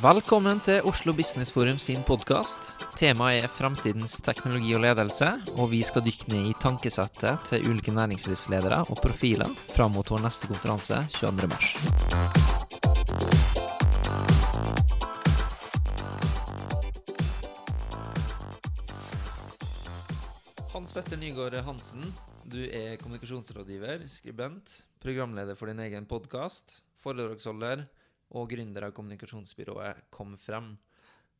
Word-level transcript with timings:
Velkommen 0.00 0.62
til 0.64 0.86
Oslo 0.88 1.12
Business 1.12 1.52
Forum 1.52 1.76
sin 1.76 2.00
podkast. 2.08 2.70
Temaet 2.96 3.44
er 3.44 3.50
fremtidens 3.52 4.14
teknologi 4.24 4.72
og 4.72 4.80
ledelse, 4.80 5.28
og 5.60 5.68
vi 5.74 5.82
skal 5.84 6.00
dykke 6.06 6.30
ned 6.32 6.46
i 6.48 6.54
tankesettet 6.56 7.44
til 7.50 7.68
ulike 7.68 7.92
næringslivsledere 7.92 8.78
og 8.86 8.96
profiler 9.04 9.52
fram 9.74 9.92
mot 9.92 10.08
vår 10.08 10.24
neste 10.24 10.48
konferanse 10.48 11.02
22.3. 11.18 12.80
Hans 20.72 20.96
Petter 20.96 21.20
Nygaard 21.20 21.60
Hansen, 21.68 22.08
du 22.48 22.64
er 22.64 22.96
kommunikasjonsrådgiver, 23.04 24.08
skribent, 24.08 24.80
programleder 25.04 25.52
for 25.60 25.68
din 25.68 25.84
egen 25.84 26.08
podkast, 26.08 26.80
foredragsholder 27.04 27.84
og 28.36 28.48
gründer 28.52 28.86
av 28.86 28.94
kommunikasjonsbyrået 28.96 30.06
Kom 30.14 30.36
Frem. 30.40 30.72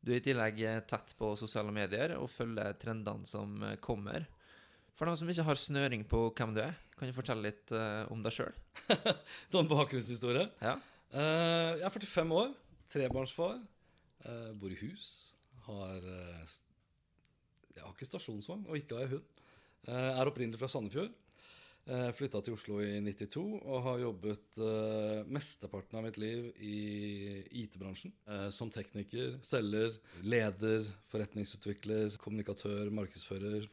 Du 0.01 0.11
er 0.11 0.19
i 0.19 0.25
tillegg 0.25 0.61
tett 0.89 1.15
på 1.17 1.33
sosiale 1.39 1.73
medier 1.75 2.15
og 2.17 2.29
følger 2.33 2.77
trendene 2.81 3.27
som 3.27 3.59
kommer. 3.83 4.25
For 4.97 5.07
dem 5.07 5.17
som 5.17 5.29
ikke 5.31 5.45
har 5.47 5.59
snøring 5.59 6.03
på 6.09 6.23
hvem 6.37 6.55
du 6.57 6.63
er, 6.65 6.75
kan 6.97 7.09
du 7.09 7.15
fortelle 7.15 7.47
litt 7.47 7.71
uh, 7.73 8.05
om 8.13 8.21
deg 8.21 8.35
sjøl? 8.35 8.57
sånn 9.53 9.69
bakgrunnshistorie. 9.69 10.49
Ja. 10.61 10.75
Uh, 11.13 11.77
jeg 11.79 11.85
er 11.87 11.95
45 11.95 12.35
år, 12.37 12.51
trebarnsfar, 12.93 13.61
uh, 14.27 14.51
bor 14.59 14.73
i 14.73 14.77
hus. 14.83 15.31
Har 15.67 15.97
eh, 15.97 16.53
Jeg 17.75 17.83
har 17.83 17.93
ikke 17.93 18.09
stasjonsvogn, 18.09 18.65
og 18.67 18.77
ikke 18.77 18.97
har 18.97 19.05
jeg 19.05 19.13
hund. 19.15 19.43
Eh, 19.87 20.09
er 20.19 20.29
opprinnelig 20.29 20.59
fra 20.61 20.69
Sandefjord. 20.71 21.13
Uh, 21.89 22.11
Flytta 22.13 22.43
til 22.45 22.53
Oslo 22.53 22.77
i 22.83 22.99
92 23.01 23.41
og 23.65 23.79
har 23.87 24.01
jobbet 24.03 24.59
eh, 24.61 25.21
mesteparten 25.33 25.97
av 25.97 26.03
mitt 26.05 26.19
liv 26.21 26.51
i 26.61 26.75
IT-bransjen. 27.63 28.13
eh, 28.29 28.49
som 28.53 28.69
tekniker, 28.69 29.39
selger, 29.41 29.97
leder, 30.21 30.85
forretningsutvikler, 31.09 32.19
kommunikatør, 32.21 32.91
markedsfører. 32.93 33.65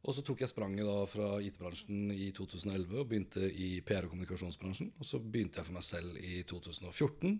Og 0.00 0.16
så 0.16 0.24
tok 0.24 0.40
jeg 0.40 0.48
spranget 0.48 0.88
da 0.88 0.96
fra 1.12 1.28
IT-bransjen 1.44 2.08
i 2.14 2.30
2011 2.32 3.02
og 3.02 3.10
begynte 3.10 3.44
i 3.52 3.82
PR- 3.84 4.08
og 4.08 4.14
kommunikasjonsbransjen. 4.14 4.94
Og 4.96 5.04
så 5.04 5.20
begynte 5.20 5.60
jeg 5.60 5.68
for 5.68 5.76
meg 5.76 5.84
selv 5.84 6.16
i 6.24 6.40
2014. 6.48 7.36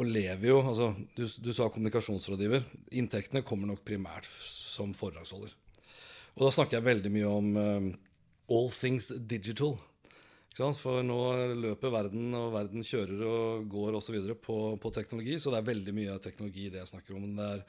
Og 0.00 0.08
lever 0.08 0.48
jo 0.48 0.62
Altså, 0.62 0.94
du, 1.14 1.26
du 1.28 1.52
sa 1.52 1.68
kommunikasjonsrådgiver. 1.68 2.64
Inntektene 2.96 3.44
kommer 3.44 3.68
nok 3.68 3.84
primært 3.84 4.30
som 4.48 4.96
foredragsholder. 4.96 5.52
Og 6.34 6.48
da 6.48 6.50
snakker 6.56 6.80
jeg 6.80 6.88
veldig 6.88 7.12
mye 7.14 7.30
om 7.30 7.52
eh, 7.60 7.92
all 8.48 8.70
things 8.70 9.10
digital. 9.28 9.78
For 10.54 11.02
nå 11.02 11.18
løper 11.58 11.90
verden, 11.90 12.28
og 12.38 12.52
verden 12.54 12.84
kjører 12.86 13.24
og 13.26 13.64
går 13.72 13.96
osv. 13.98 14.20
På, 14.38 14.58
på 14.78 14.92
teknologi. 14.94 15.38
Så 15.42 15.50
det 15.50 15.58
er 15.60 15.72
veldig 15.72 15.94
mye 15.96 16.14
av 16.14 16.22
teknologi 16.22 16.68
det 16.70 16.82
jeg 16.84 16.92
snakker 16.92 17.16
om. 17.16 17.26
Om 17.26 17.38
det 17.40 17.48
er 17.56 17.64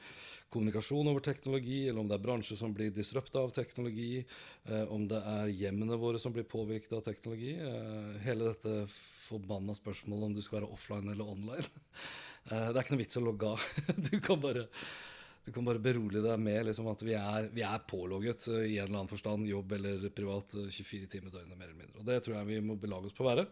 kommunikasjon 0.54 1.10
over 1.10 1.24
teknologi, 1.26 1.80
eller 1.88 2.00
om 2.00 2.10
det 2.10 2.14
er 2.16 2.22
bransjer 2.22 2.58
som 2.60 2.74
blir 2.74 2.92
disrupta 2.94 3.42
av 3.42 3.50
teknologi, 3.56 4.20
eh, 4.68 4.84
om 4.94 5.08
det 5.10 5.18
er 5.18 5.50
hjemmene 5.50 5.98
våre 5.98 6.20
som 6.22 6.34
blir 6.34 6.46
påvirket 6.46 6.94
av 6.94 7.02
teknologi. 7.08 7.56
Eh, 7.58 8.12
hele 8.22 8.52
dette 8.52 8.86
forbanna 9.26 9.74
spørsmålet 9.74 10.30
om 10.30 10.36
du 10.36 10.44
skal 10.44 10.60
være 10.60 10.72
offline 10.78 11.12
eller 11.14 11.34
online. 11.36 11.66
Eh, 12.46 12.68
det 12.70 12.78
er 12.78 12.84
ikke 12.84 12.94
noe 12.94 13.00
vits 13.00 13.18
å 13.18 13.20
logge 13.26 13.48
av. 13.56 13.62
Du 14.06 14.20
kan 14.22 14.38
bare 14.38 14.68
du 15.46 15.52
kan 15.54 15.66
bare 15.66 15.82
berolige 15.82 16.24
deg 16.24 16.40
med 16.42 16.66
liksom, 16.68 16.90
at 16.90 17.02
vi 17.06 17.14
er, 17.14 17.50
vi 17.54 17.62
er 17.66 17.84
pålogget 17.88 18.48
uh, 18.50 18.60
i 18.64 18.76
en 18.76 18.88
eller 18.88 19.00
annen 19.00 19.10
forstand, 19.12 19.46
jobb 19.48 19.76
eller 19.78 20.08
privat, 20.14 20.56
uh, 20.58 20.66
24 20.68 21.10
timer 21.12 21.34
døgnet, 21.34 21.56
mer 21.56 21.68
eller 21.70 21.80
mindre. 21.84 22.00
Og 22.02 22.08
det 22.08 22.20
tror 22.24 22.40
jeg 22.40 22.50
vi 22.50 22.62
må 22.66 22.78
belage 22.82 23.10
oss 23.10 23.16
på 23.16 23.24
å 23.24 23.30
være. 23.30 23.46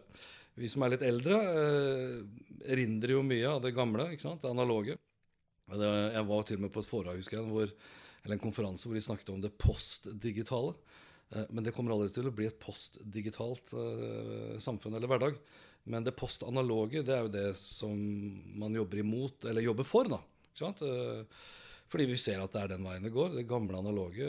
Vi 0.55 0.69
som 0.71 0.85
er 0.85 0.93
litt 0.93 1.03
eldre, 1.03 1.35
eh, 1.35 2.19
erindrer 2.71 3.17
jo 3.17 3.25
mye 3.27 3.49
av 3.49 3.59
det 3.63 3.73
gamle, 3.75 4.07
ikke 4.13 4.23
sant? 4.23 4.41
det 4.43 4.53
analoge. 4.53 4.95
Jeg 5.67 6.27
var 6.29 6.45
til 6.47 6.59
og 6.59 6.63
med 6.63 6.71
på 6.71 6.83
et 6.83 6.87
foredrag, 6.87 7.19
husker 7.19 7.41
jeg, 7.41 7.49
hvor, 7.49 7.73
eller 8.23 8.37
en 8.37 8.43
konferanse 8.43 8.87
hvor 8.87 8.95
de 8.95 9.03
snakket 9.03 9.33
om 9.33 9.41
det 9.43 9.51
postdigitale. 9.59 10.75
Eh, 11.33 11.49
men 11.49 11.65
det 11.65 11.73
kommer 11.75 11.95
aldri 11.95 12.07
til 12.13 12.29
å 12.29 12.33
bli 12.35 12.47
et 12.47 12.59
postdigitalt 12.61 13.75
eh, 13.81 14.55
samfunn 14.63 14.95
eller 14.95 15.11
hverdag. 15.11 15.37
Men 15.91 16.05
det 16.05 16.15
postanaloge, 16.17 17.03
det 17.05 17.13
er 17.13 17.27
jo 17.27 17.33
det 17.35 17.49
som 17.59 17.99
man 18.57 18.73
jobber 18.79 19.03
imot, 19.03 19.45
eller 19.49 19.65
jobber 19.65 19.85
for, 19.85 20.07
da. 20.09 20.21
Ikke 20.49 20.63
sant? 20.63 20.85
Eh, 20.87 21.43
fordi 21.91 22.07
vi 22.09 22.17
ser 22.19 22.41
at 22.41 22.53
det 22.53 22.63
er 22.63 22.73
den 22.73 22.85
veien 22.87 23.05
det 23.05 23.13
går. 23.13 23.35
Det 23.35 23.47
gamle 23.49 23.79
analoge, 23.79 24.27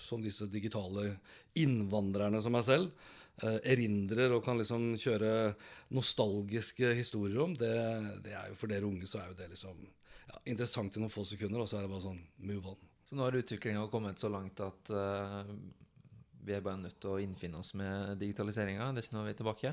som 0.00 0.22
disse 0.22 0.48
digitale 0.52 1.16
innvandrerne 1.58 2.42
som 2.44 2.54
meg 2.54 2.66
selv, 2.66 3.08
eh, 3.42 3.58
erindrer 3.74 4.34
og 4.36 4.44
kan 4.44 4.60
liksom 4.60 4.92
kjøre 5.00 5.32
nostalgiske 5.96 6.92
historier 6.98 7.42
om, 7.46 7.56
det, 7.58 7.74
det 8.24 8.36
er 8.36 8.52
jo 8.52 8.58
for 8.60 8.72
dere 8.72 8.88
unge 8.88 9.08
så 9.08 9.22
er 9.22 9.32
jo 9.32 9.38
det 9.40 9.50
liksom 9.54 9.78
ja, 9.82 10.40
interessant 10.52 10.96
i 10.96 11.02
noen 11.02 11.12
få 11.12 11.24
sekunder, 11.28 11.64
og 11.64 11.70
så 11.70 11.80
er 11.80 11.86
det 11.86 11.94
bare 11.94 12.06
sånn 12.06 12.20
move 12.48 12.74
on. 12.74 12.90
Så 13.08 13.16
nå 13.18 13.24
har 13.26 13.36
utviklinga 13.36 13.88
kommet 13.92 14.20
så 14.22 14.30
langt 14.32 14.60
at 14.64 14.92
uh, 14.94 15.42
vi 16.46 16.54
er 16.54 16.62
bare 16.64 16.80
nødt 16.80 17.00
til 17.02 17.10
å 17.12 17.18
innfinne 17.20 17.58
oss 17.60 17.74
med 17.76 18.14
digitaliseringa. 18.20 18.92
Det 18.92 19.02
er 19.02 19.08
ikke 19.08 19.16
noe 19.18 19.26
vei 19.26 19.34
tilbake. 19.36 19.72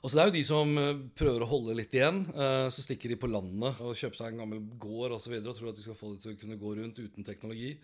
Altså 0.00 0.16
Det 0.16 0.22
er 0.22 0.28
jo 0.30 0.36
de 0.38 0.44
som 0.48 0.70
eh, 0.80 1.00
prøver 1.18 1.42
å 1.44 1.48
holde 1.50 1.74
litt 1.76 1.92
igjen. 1.96 2.22
eh, 2.32 2.66
Så 2.72 2.84
stikker 2.86 3.12
de 3.12 3.18
på 3.20 3.28
landet 3.28 3.80
og 3.84 3.96
kjøper 3.98 4.16
seg 4.16 4.30
en 4.32 4.40
gammel 4.40 4.62
gård. 4.80 5.12
Og, 5.12 5.20
så 5.20 5.32
videre, 5.32 5.52
og 5.52 5.58
tror 5.58 5.72
at 5.72 5.80
de 5.80 5.84
skal 5.84 5.98
få 5.98 6.14
det 6.14 6.22
til 6.24 6.32
å 6.32 6.38
kunne 6.40 6.56
gå 6.60 6.72
rundt 6.78 7.02
uten 7.02 7.26
teknologi. 7.26 7.74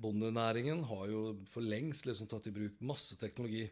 Bondenæringen 0.00 0.82
har 0.88 1.06
jo 1.12 1.22
for 1.52 1.62
lengst 1.62 2.08
liksom 2.08 2.26
tatt 2.30 2.48
i 2.50 2.54
bruk 2.56 2.82
masse 2.82 3.14
teknologi. 3.20 3.68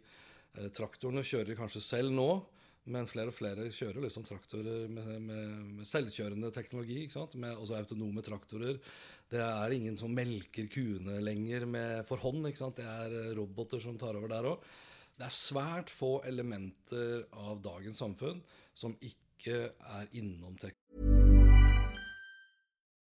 Eh, 0.54 0.70
Traktorene 0.78 1.26
kjører 1.26 1.58
kanskje 1.58 1.82
selv 1.82 2.14
nå, 2.14 2.28
men 2.88 3.08
flere 3.10 3.32
og 3.32 3.36
flere 3.36 3.66
kjører 3.74 4.06
liksom 4.06 4.24
traktorer 4.24 4.86
med, 4.88 5.08
med, 5.20 5.48
med 5.80 5.88
selvkjørende 5.90 6.52
teknologi. 6.54 7.02
ikke 7.02 7.18
sant? 7.18 7.34
Med 7.34 7.58
også 7.58 7.80
autonome 7.82 8.22
traktorer. 8.24 8.78
Det 9.28 9.42
er 9.42 9.74
ingen 9.74 9.98
som 9.98 10.14
melker 10.14 10.70
kuene 10.72 11.18
lenger 11.20 11.66
med, 11.68 12.06
for 12.08 12.22
hånd. 12.22 12.46
ikke 12.48 12.62
sant? 12.62 12.78
Det 12.78 12.86
er 12.86 13.34
roboter 13.36 13.82
som 13.82 13.98
tar 14.00 14.16
over 14.16 14.30
der 14.32 14.54
òg. 14.54 14.62
Det 15.18 15.26
er 15.26 15.34
svært 15.34 15.90
få 15.90 16.20
elementer 16.30 17.24
av 17.34 17.58
dagens 17.64 17.98
samfunn 17.98 18.38
som 18.74 18.92
ikke 19.02 19.64
er 19.66 20.04
innom. 20.14 20.54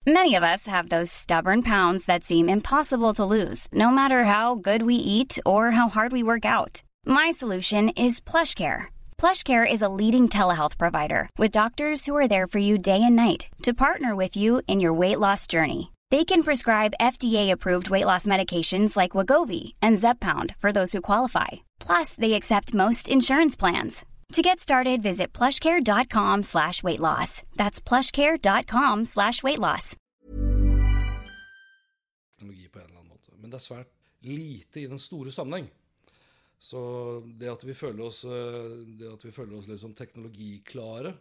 Many 0.06 0.36
of 0.36 0.44
us 0.44 0.68
have 0.68 0.89
those 0.89 1.10
stubborn 1.10 1.63
pounds 1.63 2.06
that 2.06 2.24
seem 2.24 2.50
impossible 2.50 3.13
to 3.15 3.25
lose, 3.25 3.68
no 3.71 3.89
matter 3.89 4.25
how 4.25 4.54
good 4.54 4.83
we 4.83 4.95
eat 4.95 5.39
or 5.44 5.71
how 5.71 5.89
hard 5.89 6.12
we 6.12 6.21
work 6.21 6.45
out. 6.45 6.83
My 7.06 7.31
solution 7.31 7.89
is 7.89 8.21
PlushCare. 8.21 8.88
PlushCare 9.18 9.66
is 9.66 9.81
a 9.81 9.89
leading 9.89 10.30
telehealth 10.30 10.77
provider 10.77 11.30
with 11.39 11.59
doctors 11.59 12.06
who 12.06 12.16
are 12.16 12.27
there 12.27 12.45
for 12.45 12.59
you 12.59 12.77
day 12.77 13.01
and 13.01 13.16
night 13.16 13.48
to 13.63 13.74
partner 13.74 14.13
with 14.16 14.38
you 14.38 14.62
in 14.68 14.80
your 14.80 14.94
weight 14.94 15.19
loss 15.19 15.48
journey. 15.48 15.92
They 16.12 16.25
can 16.25 16.44
prescribe 16.44 16.94
FDA-approved 17.00 17.89
weight 17.89 18.06
loss 18.06 18.27
medications 18.27 18.95
like 18.95 19.18
Wagovi 19.18 19.74
and 19.81 19.98
Zepbound 19.98 20.54
for 20.59 20.71
those 20.71 20.92
who 20.92 21.01
qualify. 21.01 21.63
Plus, 21.85 22.15
they 22.15 22.33
accept 22.33 22.74
most 22.74 23.09
insurance 23.09 23.56
plans. 23.56 24.06
To 24.33 24.41
get 24.41 24.59
started, 24.59 25.03
visit 25.03 25.33
plushcare.com 25.33 26.44
slash 26.44 26.81
weight 26.83 27.00
loss. 27.00 27.44
That's 27.56 27.80
plushcare.com 27.80 29.06
slash 29.06 29.44
weight 29.44 29.59
loss. 29.59 29.95
på 32.74 32.80
en 32.80 32.85
eller 32.85 33.00
annen 33.00 33.13
måte. 33.13 33.31
Men 33.38 33.51
det 33.51 33.59
er 33.59 33.65
svært 33.68 33.94
lite 34.25 34.81
i 34.81 34.88
den 34.89 35.00
store 35.00 35.31
sammenheng. 35.31 35.69
Så 36.59 36.80
det 37.39 37.51
at 37.51 37.63
vi 37.68 37.75
føler 37.75 38.07
oss, 38.07 38.24
eh, 38.24 38.69
det 38.97 39.12
at 39.12 39.25
vi 39.25 39.31
føler 39.35 39.57
oss 39.57 39.68
liksom 39.68 39.94
teknologiklare 39.94 41.13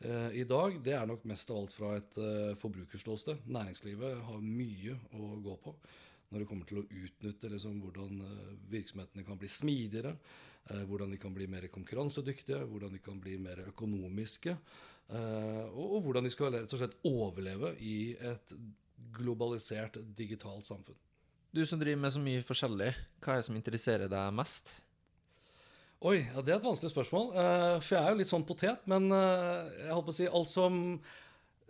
eh, 0.00 0.40
i 0.40 0.44
dag, 0.48 0.80
det 0.84 0.94
er 0.96 1.06
nok 1.06 1.26
mest 1.28 1.50
av 1.52 1.60
alt 1.60 1.74
fra 1.76 1.94
et 2.00 2.18
eh, 2.18 2.54
forbrukerståsted. 2.58 3.44
Næringslivet 3.46 4.22
har 4.30 4.40
mye 4.44 4.96
å 5.12 5.34
gå 5.44 5.58
på 5.62 5.76
når 6.28 6.42
det 6.42 6.48
kommer 6.48 6.68
til 6.68 6.82
å 6.82 6.86
utnytte 6.86 7.50
liksom, 7.52 7.80
hvordan 7.82 8.20
eh, 8.24 8.54
virksomhetene 8.72 9.24
kan 9.26 9.38
bli 9.40 9.48
smidigere, 9.50 10.14
eh, 10.68 10.82
hvordan 10.88 11.14
de 11.14 11.20
kan 11.20 11.34
bli 11.34 11.48
mer 11.50 11.68
konkurransedyktige, 11.72 12.60
hvordan 12.68 12.96
de 12.96 13.02
kan 13.04 13.20
bli 13.22 13.38
mer 13.40 13.62
økonomiske, 13.70 14.56
eh, 15.08 15.62
og, 15.72 16.02
hvordan 16.04 16.28
de 16.28 16.32
skal 16.34 16.52
rett 16.54 16.74
og 16.74 16.82
slett 16.82 16.98
overleve 17.08 17.72
i 17.80 18.12
et 18.32 18.52
globalisert, 19.16 19.96
digitalt 20.18 20.66
samfunn. 20.68 20.98
Du 21.54 21.62
som 21.64 21.80
driver 21.80 22.02
med 22.02 22.12
så 22.12 22.20
mye 22.20 22.44
forskjellig, 22.44 22.90
hva 23.24 23.32
er 23.32 23.40
det 23.40 23.48
som 23.48 23.56
interesserer 23.56 24.12
deg 24.12 24.34
mest? 24.36 24.74
Oi, 26.04 26.20
ja, 26.20 26.42
det 26.44 26.52
er 26.52 26.58
et 26.60 26.66
vanskelig 26.66 26.92
spørsmål. 26.92 27.32
for 27.80 27.94
jeg 27.96 28.04
er 28.04 28.12
jo 28.12 28.18
litt 28.20 28.30
sånn 28.30 28.44
potet. 28.46 28.84
Men 28.86 29.08
jeg 29.10 29.88
holdt 29.90 30.06
på 30.06 30.12
å 30.12 30.14
si 30.14 30.28
alt 30.28 30.50
som, 30.50 30.76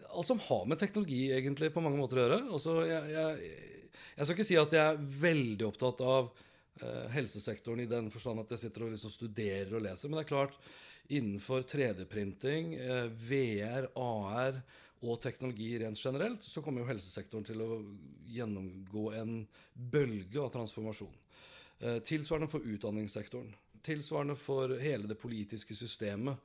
alt 0.09 0.27
som 0.27 0.41
har 0.43 0.67
med 0.67 0.79
teknologi 0.81 1.29
egentlig 1.33 1.73
på 1.75 1.83
mange 1.85 1.99
måter 2.01 2.19
å 2.19 2.25
gjøre. 2.25 2.41
Altså, 2.57 2.75
jeg, 2.89 3.13
jeg, 3.15 3.53
jeg 4.19 4.27
skal 4.27 4.37
ikke 4.37 4.49
si 4.49 4.59
at 4.61 4.75
jeg 4.75 4.93
er 4.93 5.07
veldig 5.23 5.69
opptatt 5.69 6.03
av 6.07 6.33
eh, 6.83 7.07
helsesektoren 7.15 7.85
i 7.85 7.91
den 7.91 8.11
forstand 8.15 8.43
at 8.43 8.57
jeg 8.57 8.67
sitter 8.67 8.87
og 8.87 8.95
liksom 8.95 9.15
studerer 9.15 9.77
og 9.79 9.85
leser. 9.85 10.11
Men 10.11 10.21
det 10.21 10.27
er 10.27 10.33
klart, 10.33 10.59
innenfor 11.09 11.65
3D-printing, 11.69 12.75
eh, 12.81 13.07
VR, 13.29 13.89
AR 13.99 14.61
og 15.07 15.21
teknologi 15.23 15.71
rent 15.79 16.01
generelt, 16.01 16.43
så 16.43 16.63
kommer 16.63 16.83
jo 16.83 16.91
helsesektoren 16.91 17.47
til 17.47 17.63
å 17.63 17.79
gjennomgå 18.29 19.05
en 19.21 19.43
bølge 19.73 20.43
av 20.43 20.51
transformasjon. 20.57 21.15
Eh, 21.79 22.01
tilsvarende 22.03 22.51
for 22.51 22.67
utdanningssektoren. 22.67 23.53
Tilsvarende 23.87 24.35
for 24.37 24.75
hele 24.83 25.07
det 25.07 25.21
politiske 25.21 25.77
systemet. 25.79 26.37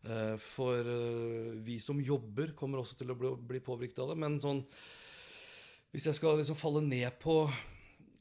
Eh, 0.00 0.36
for 0.40 0.80
eh, 0.80 1.50
vi 1.60 1.76
som 1.80 2.00
jobber, 2.00 2.54
kommer 2.56 2.80
også 2.80 2.96
til 3.00 3.12
å 3.12 3.18
bli, 3.18 3.34
bli 3.52 3.60
påvirket 3.64 4.00
av 4.00 4.12
det. 4.12 4.20
Men 4.22 4.38
sånn 4.40 4.64
Hvis 5.92 6.06
jeg 6.08 6.16
skal 6.16 6.38
liksom 6.40 6.56
falle 6.56 6.80
ned 6.86 7.18
på 7.20 7.42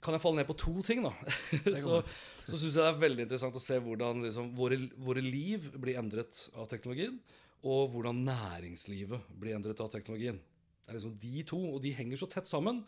Kan 0.04 0.16
jeg 0.16 0.24
falle 0.24 0.42
ned 0.42 0.50
på 0.50 0.58
to 0.60 0.74
ting, 0.84 1.06
da? 1.06 1.14
så 1.84 2.02
så 2.50 2.58
syns 2.58 2.74
jeg 2.74 2.82
det 2.82 2.90
er 2.90 3.04
veldig 3.04 3.26
interessant 3.28 3.58
å 3.60 3.62
se 3.62 3.76
hvordan 3.84 4.24
liksom, 4.26 4.48
våre, 4.58 4.80
våre 4.98 5.22
liv 5.22 5.68
blir 5.78 6.00
endret 6.02 6.48
av 6.58 6.66
teknologien. 6.72 7.20
Og 7.62 7.92
hvordan 7.94 8.24
næringslivet 8.26 9.28
blir 9.38 9.54
endret 9.54 9.82
av 9.84 9.92
teknologien. 9.94 10.40
Det 10.82 10.90
er 10.90 10.98
liksom 10.98 11.18
de 11.22 11.44
to, 11.46 11.60
og 11.76 11.84
de 11.84 11.92
henger 11.94 12.18
så 12.18 12.30
tett 12.32 12.50
sammen. 12.50 12.80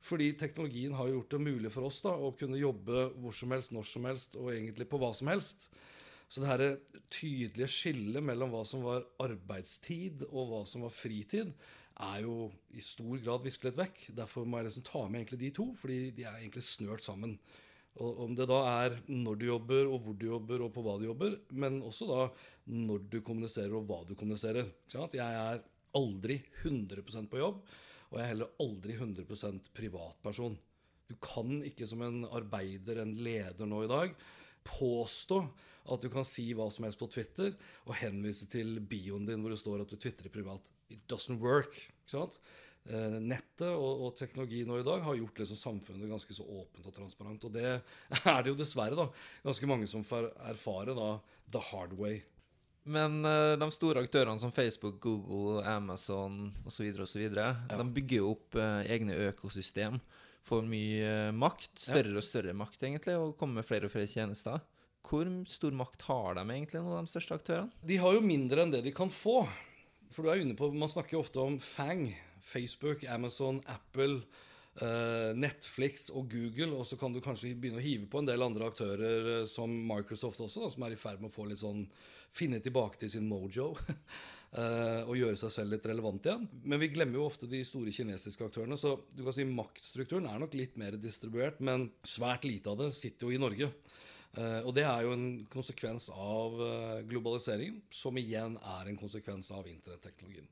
Fordi 0.00 0.30
teknologien 0.40 0.94
har 0.96 1.10
gjort 1.10 1.34
det 1.34 1.42
mulig 1.42 1.72
for 1.74 1.90
oss 1.90 2.00
da, 2.06 2.14
å 2.16 2.32
kunne 2.38 2.56
jobbe 2.56 3.10
hvor 3.20 3.36
som 3.36 3.52
helst, 3.52 3.74
når 3.76 3.90
som 3.90 4.08
helst, 4.08 4.38
og 4.40 4.48
egentlig 4.54 4.88
på 4.88 5.00
hva 5.02 5.10
som 5.16 5.28
helst. 5.28 5.68
Så 6.30 6.42
det 6.42 6.50
her 6.50 6.64
tydelige 7.10 7.66
skillet 7.74 8.22
mellom 8.22 8.52
hva 8.54 8.62
som 8.68 8.84
var 8.86 9.02
arbeidstid 9.22 10.22
og 10.28 10.52
hva 10.52 10.60
som 10.68 10.86
var 10.86 10.94
fritid, 10.94 11.50
er 12.00 12.22
jo 12.24 12.46
i 12.72 12.82
stor 12.84 13.18
grad 13.20 13.42
visket 13.44 13.76
vekk. 13.76 14.06
Derfor 14.16 14.46
må 14.46 14.60
jeg 14.60 14.70
liksom 14.70 14.86
ta 14.86 15.02
med 15.08 15.20
egentlig 15.20 15.40
de 15.42 15.50
to, 15.58 15.66
fordi 15.76 15.98
de 16.16 16.24
er 16.24 16.38
egentlig 16.38 16.62
snørt 16.64 17.04
sammen. 17.04 17.34
Og 18.00 18.22
Om 18.24 18.36
det 18.38 18.46
da 18.48 18.60
er 18.86 18.96
når 19.10 19.40
du 19.40 19.44
jobber, 19.48 19.90
og 19.90 20.06
hvor 20.06 20.16
du 20.16 20.26
jobber, 20.30 20.64
og 20.64 20.72
på 20.72 20.84
hva 20.86 20.96
du 21.00 21.08
jobber, 21.08 21.36
men 21.50 21.82
også 21.84 22.08
da 22.08 22.22
når 22.70 23.04
du 23.10 23.20
kommuniserer, 23.26 23.74
og 23.76 23.90
hva 23.90 24.00
du 24.06 24.14
kommuniserer. 24.14 24.70
Jeg 24.94 25.18
er 25.18 25.62
aldri 25.98 26.38
100% 26.62 27.30
på 27.30 27.42
jobb, 27.42 27.62
og 28.10 28.18
jeg 28.18 28.24
er 28.24 28.32
heller 28.32 28.54
aldri 28.62 28.96
100% 28.96 29.72
privatperson. 29.74 30.56
Du 31.10 31.16
kan 31.18 31.58
ikke 31.66 31.88
som 31.90 32.06
en 32.06 32.22
arbeider, 32.30 33.02
en 33.02 33.16
leder 33.18 33.66
nå 33.66 33.82
i 33.84 33.90
dag, 33.90 34.14
påstå 34.66 35.42
at 35.90 36.02
du 36.04 36.10
kan 36.12 36.26
si 36.28 36.50
hva 36.54 36.68
som 36.72 36.86
helst 36.86 37.00
på 37.00 37.08
Twitter 37.10 37.54
og 37.86 37.96
henvise 37.98 38.48
til 38.50 38.78
bioen 38.84 39.26
din 39.28 39.42
hvor 39.42 39.54
det 39.54 39.60
står 39.62 39.84
at 39.84 39.92
du 39.92 39.98
tvitrer 39.98 40.32
privat. 40.32 40.70
It 40.92 41.06
doesn't 41.10 41.40
work. 41.42 41.74
ikke 41.74 42.14
sant? 42.14 42.40
Eh, 42.88 43.18
nettet 43.20 43.68
og, 43.68 44.06
og 44.06 44.14
teknologi 44.16 44.62
nå 44.64 44.78
i 44.80 44.84
dag 44.86 45.02
har 45.04 45.18
gjort 45.18 45.42
liksom 45.42 45.58
samfunnet 45.58 46.08
ganske 46.10 46.34
så 46.34 46.46
åpent 46.46 46.86
og 46.86 46.96
transparent. 46.96 47.44
Og 47.48 47.54
det 47.54 47.66
er 48.34 48.42
det 48.42 48.52
jo 48.52 48.58
dessverre 48.58 48.98
da, 48.98 49.08
ganske 49.44 49.70
mange 49.70 49.88
som 49.90 50.06
får 50.06 50.30
erfare 50.52 50.96
da, 50.96 51.14
the 51.52 51.62
hard 51.70 51.96
way. 52.00 52.20
Men 52.90 53.20
eh, 53.28 53.58
de 53.60 53.68
store 53.74 54.02
aktørene 54.04 54.40
som 54.40 54.52
Facebook, 54.54 55.00
Google, 55.04 55.60
Amazon 55.68 56.48
osv. 56.66 56.88
Ja. 57.36 57.52
De 57.68 57.84
bygger 57.84 58.22
jo 58.22 58.32
opp 58.32 58.56
eh, 58.56 58.94
egne 58.96 59.18
økosystem. 59.28 60.00
Får 60.48 60.64
mye 60.66 61.08
eh, 61.28 61.32
makt, 61.36 61.72
større 61.78 62.16
og 62.16 62.24
større 62.26 62.54
makt, 62.56 62.84
egentlig, 62.86 63.16
og 63.20 63.36
kommer 63.40 63.60
med 63.60 63.68
flere 63.68 63.88
og 63.88 63.94
flere 63.94 64.10
tjenester. 64.10 64.62
Hvor 65.10 65.28
stor 65.50 65.74
makt 65.74 66.06
har 66.06 66.38
de 66.38 66.44
egentlig 66.46 66.80
nå, 66.84 66.96
de 66.96 67.12
største 67.12 67.36
aktørene? 67.40 67.84
De 67.86 67.98
har 68.00 68.16
jo 68.16 68.24
mindre 68.24 68.64
enn 68.64 68.72
det 68.72 68.84
de 68.86 68.94
kan 68.94 69.10
få. 69.12 69.42
For 70.14 70.26
du 70.26 70.32
er 70.32 70.42
inne 70.42 70.56
på, 70.58 70.70
Man 70.72 70.90
snakker 70.90 71.16
jo 71.18 71.24
ofte 71.24 71.42
om 71.42 71.60
FANG. 71.62 72.10
Facebook, 72.50 73.04
Amazon, 73.04 73.62
Apple, 73.66 74.22
eh, 74.80 75.36
Netflix 75.36 76.10
og 76.10 76.30
Google. 76.30 76.72
Og 76.74 76.86
så 76.86 76.96
kan 76.96 77.12
du 77.12 77.20
kanskje 77.20 77.54
begynne 77.54 77.80
å 77.80 77.84
hive 77.84 78.08
på 78.10 78.20
en 78.20 78.28
del 78.28 78.42
andre 78.42 78.70
aktører 78.70 79.30
eh, 79.40 79.46
som 79.50 79.70
Microsoft 79.70 80.40
også, 80.40 80.64
da, 80.64 80.72
som 80.72 80.86
er 80.86 80.96
i 80.96 81.00
ferd 81.00 81.22
med 81.22 81.30
å 81.30 81.34
få 81.34 81.46
litt 81.48 81.62
sånn 81.62 81.86
finne 82.34 82.60
tilbake 82.62 83.00
til 83.00 83.12
sin 83.16 83.28
mojo. 83.28 83.72
eh, 84.58 85.02
og 85.04 85.18
gjøre 85.18 85.38
seg 85.40 85.54
selv 85.54 85.74
litt 85.74 85.86
relevant 85.90 86.26
igjen. 86.26 86.46
Men 86.64 86.82
vi 86.82 86.90
glemmer 86.94 87.20
jo 87.20 87.26
ofte 87.28 87.48
de 87.50 87.62
store 87.66 87.94
kinesiske 87.94 88.46
aktørene. 88.46 88.78
Så 88.80 88.96
du 89.14 89.24
kan 89.26 89.36
si 89.36 89.46
maktstrukturen 89.48 90.28
er 90.30 90.42
nok 90.42 90.56
litt 90.58 90.78
mer 90.80 90.98
distribuert, 91.00 91.62
men 91.64 91.88
svært 92.06 92.46
lite 92.48 92.72
av 92.72 92.80
det 92.82 92.92
sitter 92.96 93.28
jo 93.28 93.36
i 93.36 93.42
Norge. 93.42 93.70
Uh, 94.30 94.60
og 94.62 94.70
det 94.76 94.84
er 94.86 95.00
jo 95.02 95.14
en 95.16 95.24
konsekvens 95.50 96.04
av 96.14 96.52
uh, 96.54 96.98
globaliseringen, 97.10 97.80
som 97.90 98.14
igjen 98.20 98.54
er 98.62 98.86
en 98.86 98.98
konsekvens 99.00 99.48
av 99.50 99.66
internetteknologien. 99.66 100.46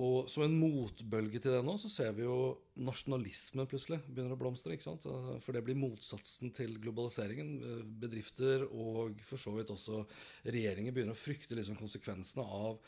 Og 0.00 0.30
som 0.32 0.46
en 0.46 0.56
motbølge 0.56 1.42
til 1.42 1.52
det 1.52 1.60
nå, 1.66 1.74
så 1.80 1.90
ser 1.92 2.14
vi 2.16 2.24
jo 2.24 2.54
nasjonalismen 2.80 3.68
plutselig 3.68 3.98
begynner 4.06 4.32
å 4.32 4.40
blomstre. 4.40 4.72
ikke 4.72 4.86
sant? 4.86 5.04
Uh, 5.04 5.36
for 5.44 5.56
det 5.56 5.62
blir 5.66 5.76
motsatsen 5.76 6.54
til 6.56 6.78
globaliseringen. 6.80 7.52
bedrifter 8.00 8.64
og 8.70 9.20
for 9.26 9.40
så 9.40 9.52
vidt 9.58 9.72
også 9.74 10.02
regjeringer 10.46 10.96
begynner 10.96 11.16
å 11.16 11.20
frykte 11.20 11.58
liksom 11.58 11.76
konsekvensene 11.80 12.44
av 12.44 12.80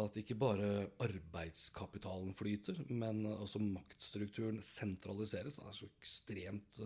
at 0.00 0.16
ikke 0.18 0.36
bare 0.40 0.68
arbeidskapitalen 1.04 2.32
flyter, 2.36 2.78
men 2.88 3.22
også 3.28 3.60
maktstrukturen 3.62 4.62
sentraliseres. 4.64 5.58
Det 5.60 5.66
er 5.68 5.76
så 5.76 5.90
ekstremt 6.00 6.80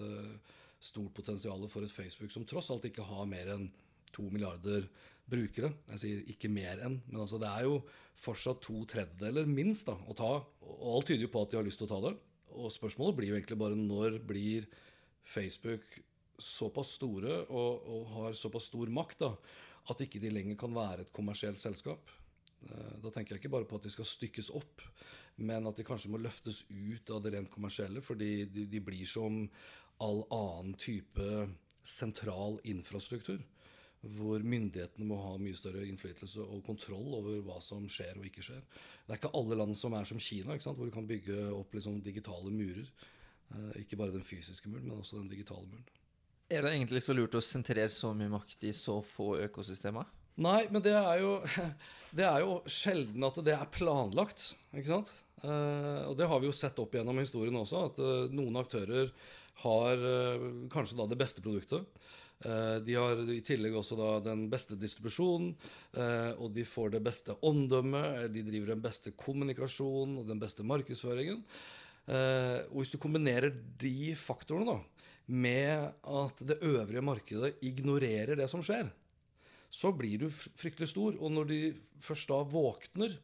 stort 0.78 1.14
potensial 1.14 1.62
for 1.70 1.86
et 1.86 1.94
Facebook 1.94 2.34
som 2.34 2.46
tross 2.46 2.70
alt 2.74 2.86
ikke 2.90 3.06
har 3.06 3.26
mer 3.30 3.54
enn 3.54 3.68
to 4.14 4.26
milliarder 4.32 4.86
brukere. 5.28 5.72
Jeg 5.92 6.02
sier 6.02 6.26
ikke 6.32 6.50
mer 6.52 6.80
enn, 6.84 6.98
men 7.08 7.22
altså 7.22 7.40
det 7.40 7.50
er 7.50 7.66
jo 7.68 7.80
fortsatt 8.18 8.62
to 8.64 8.82
tredjedeler 8.90 9.48
minst 9.50 9.88
da, 9.90 9.96
å 10.08 10.16
ta. 10.16 10.32
Og 10.64 10.90
alt 10.96 11.10
tyder 11.10 11.26
jo 11.26 11.32
på 11.32 11.44
at 11.44 11.52
de 11.52 11.60
har 11.60 11.66
lyst 11.66 11.80
til 11.82 11.88
å 11.88 11.92
ta 11.92 12.02
det. 12.08 12.14
Og 12.58 12.72
spørsmålet 12.74 13.18
blir 13.18 13.32
jo 13.32 13.38
egentlig 13.38 13.60
bare 13.60 13.78
når 13.78 14.20
blir 14.26 14.68
Facebook 15.28 15.84
såpass 16.38 16.94
store 16.96 17.42
og, 17.50 17.88
og 17.90 18.12
har 18.14 18.38
såpass 18.38 18.70
stor 18.70 18.90
makt 18.94 19.24
da, 19.24 19.32
at 19.90 20.02
ikke 20.04 20.20
de 20.22 20.32
lenger 20.32 20.58
kan 20.60 20.74
være 20.74 21.04
et 21.04 21.14
kommersielt 21.14 21.60
selskap. 21.60 22.10
Da 22.58 23.10
tenker 23.14 23.34
jeg 23.34 23.42
ikke 23.42 23.54
bare 23.54 23.68
på 23.68 23.78
at 23.78 23.86
de 23.86 23.92
skal 23.92 24.06
stykkes 24.08 24.50
opp, 24.56 24.82
men 25.38 25.66
at 25.70 25.78
de 25.78 25.86
kanskje 25.86 26.10
må 26.10 26.20
løftes 26.20 26.64
ut 26.68 27.12
av 27.14 27.22
det 27.22 27.34
rent 27.34 27.50
kommersielle, 27.52 28.02
fordi 28.02 28.48
de, 28.50 28.66
de 28.70 28.80
blir 28.82 29.06
som 29.06 29.44
all 30.02 30.24
annen 30.34 30.74
type 30.78 31.28
sentral 31.86 32.58
infrastruktur. 32.68 33.40
Hvor 33.98 34.44
myndighetene 34.46 35.06
må 35.08 35.16
ha 35.18 35.32
mye 35.42 35.58
større 35.58 35.82
innflytelse 35.88 36.44
og 36.44 36.62
kontroll 36.66 37.16
over 37.18 37.40
hva 37.42 37.56
som 37.64 37.88
skjer 37.90 38.20
og 38.20 38.28
ikke 38.28 38.44
skjer. 38.46 38.60
Det 38.62 39.14
er 39.14 39.18
ikke 39.18 39.32
alle 39.34 39.58
land 39.58 39.74
som 39.74 39.96
er 39.98 40.06
som 40.06 40.20
Kina, 40.22 40.54
hvor 40.54 40.86
du 40.86 40.94
kan 40.94 41.08
bygge 41.08 41.48
opp 41.50 41.74
liksom 41.74 41.98
digitale 42.04 42.52
murer. 42.54 42.86
Eh, 43.48 43.80
ikke 43.82 43.98
bare 43.98 44.14
den 44.14 44.26
fysiske 44.26 44.70
muren, 44.70 44.86
men 44.86 45.00
også 45.00 45.18
den 45.18 45.30
digitale 45.32 45.66
muren. 45.66 45.86
Er 46.48 46.64
det 46.64 46.76
egentlig 46.76 47.02
så 47.04 47.16
lurt 47.16 47.34
å 47.36 47.44
sentrere 47.44 47.90
så 47.92 48.12
mye 48.16 48.30
makt 48.32 48.68
i 48.68 48.72
så 48.76 49.00
få 49.04 49.34
økosystemer? 49.48 50.06
Nei, 50.38 50.62
men 50.70 50.84
det 50.84 50.94
er 50.94 51.24
jo, 51.24 51.32
det 52.18 52.28
er 52.28 52.44
jo 52.44 52.60
sjelden 52.70 53.26
at 53.26 53.40
det 53.44 53.56
er 53.56 53.72
planlagt. 53.74 54.52
ikke 54.70 54.92
sant? 54.92 55.10
Uh, 55.42 56.06
og 56.10 56.14
det 56.18 56.26
har 56.30 56.40
vi 56.42 56.48
jo 56.48 56.54
sett 56.56 56.78
opp 56.82 56.94
gjennom 56.94 57.18
historien 57.18 57.58
også, 57.58 57.82
at 57.90 58.00
uh, 58.02 58.30
noen 58.34 58.58
aktører 58.62 59.10
har 59.58 60.02
kanskje 60.70 60.94
da 61.00 61.08
det 61.10 61.16
beste 61.18 61.42
produktet. 61.42 61.82
De 62.38 62.94
har 62.94 63.18
i 63.34 63.40
tillegg 63.42 63.74
også 63.74 63.96
den 64.22 64.44
beste 64.52 64.76
distribusjonen, 64.78 65.50
og 66.38 66.52
de 66.54 66.62
får 66.68 66.92
det 66.94 67.00
beste 67.02 67.34
omdømmet. 67.42 68.28
De 68.30 68.44
driver 68.46 68.74
den 68.74 68.84
beste 68.84 69.10
kommunikasjonen 69.18 70.20
og 70.20 70.28
den 70.28 70.38
beste 70.38 70.62
markedsføringen. 70.62 71.42
og 72.70 72.76
hvis 72.78 72.92
du 72.94 72.98
kombinerer 73.02 73.50
de 73.82 74.14
faktorene 74.14 74.70
da, 74.70 74.78
med 75.28 75.90
at 76.08 76.40
det 76.46 76.62
øvrige 76.62 77.02
markedet 77.04 77.58
ignorerer 77.60 78.38
det 78.38 78.48
som 78.48 78.62
skjer, 78.64 78.88
så 79.68 79.92
blir 79.92 80.22
du 80.22 80.28
fryktelig 80.32 80.88
stor. 80.94 81.18
Og 81.20 81.32
når 81.32 81.50
de 81.50 81.60
først 82.00 82.30
da 82.30 82.40
våkner 82.48 83.18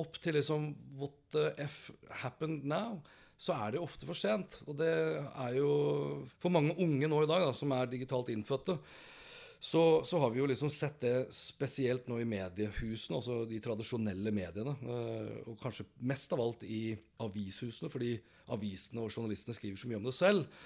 opp 0.00 0.16
til 0.22 0.38
liksom 0.38 0.70
What 0.96 1.18
the 1.34 1.50
F 1.66 1.90
happened 2.22 2.64
now? 2.64 3.02
Så 3.42 3.56
er 3.56 3.74
det 3.74 3.82
ofte 3.82 4.06
for 4.06 4.18
sent. 4.18 4.60
Og 4.70 4.76
det 4.78 4.92
er 4.92 5.56
jo 5.56 5.72
For 6.42 6.52
mange 6.52 6.76
unge 6.78 7.08
nå 7.10 7.24
i 7.24 7.30
dag, 7.30 7.48
da, 7.48 7.56
som 7.56 7.74
er 7.74 7.90
digitalt 7.90 8.30
innfødte, 8.32 8.78
så, 9.62 10.02
så, 10.02 10.18
har 10.18 10.32
vi 10.34 10.40
jo 10.40 10.46
liksom 10.50 10.70
sett 10.74 10.96
det 11.04 11.28
spesielt 11.30 12.08
nå 12.10 12.16
i 12.18 12.26
mediehusene, 12.26 13.20
altså 13.20 13.44
de 13.46 13.60
tradisjonelle 13.62 14.32
mediene. 14.34 14.74
Eh, 14.74 15.36
og 15.46 15.58
kanskje 15.62 15.86
mest 16.10 16.34
av 16.34 16.42
alt 16.42 16.64
i 16.66 16.96
avishusene, 17.22 17.90
fordi 17.92 18.16
avisene 18.50 19.04
og 19.04 19.14
journalistene 19.14 19.54
skriver 19.54 19.78
så 19.78 19.90
mye 19.90 20.00
om 20.00 20.08
det 20.08 20.16
selv. 20.18 20.64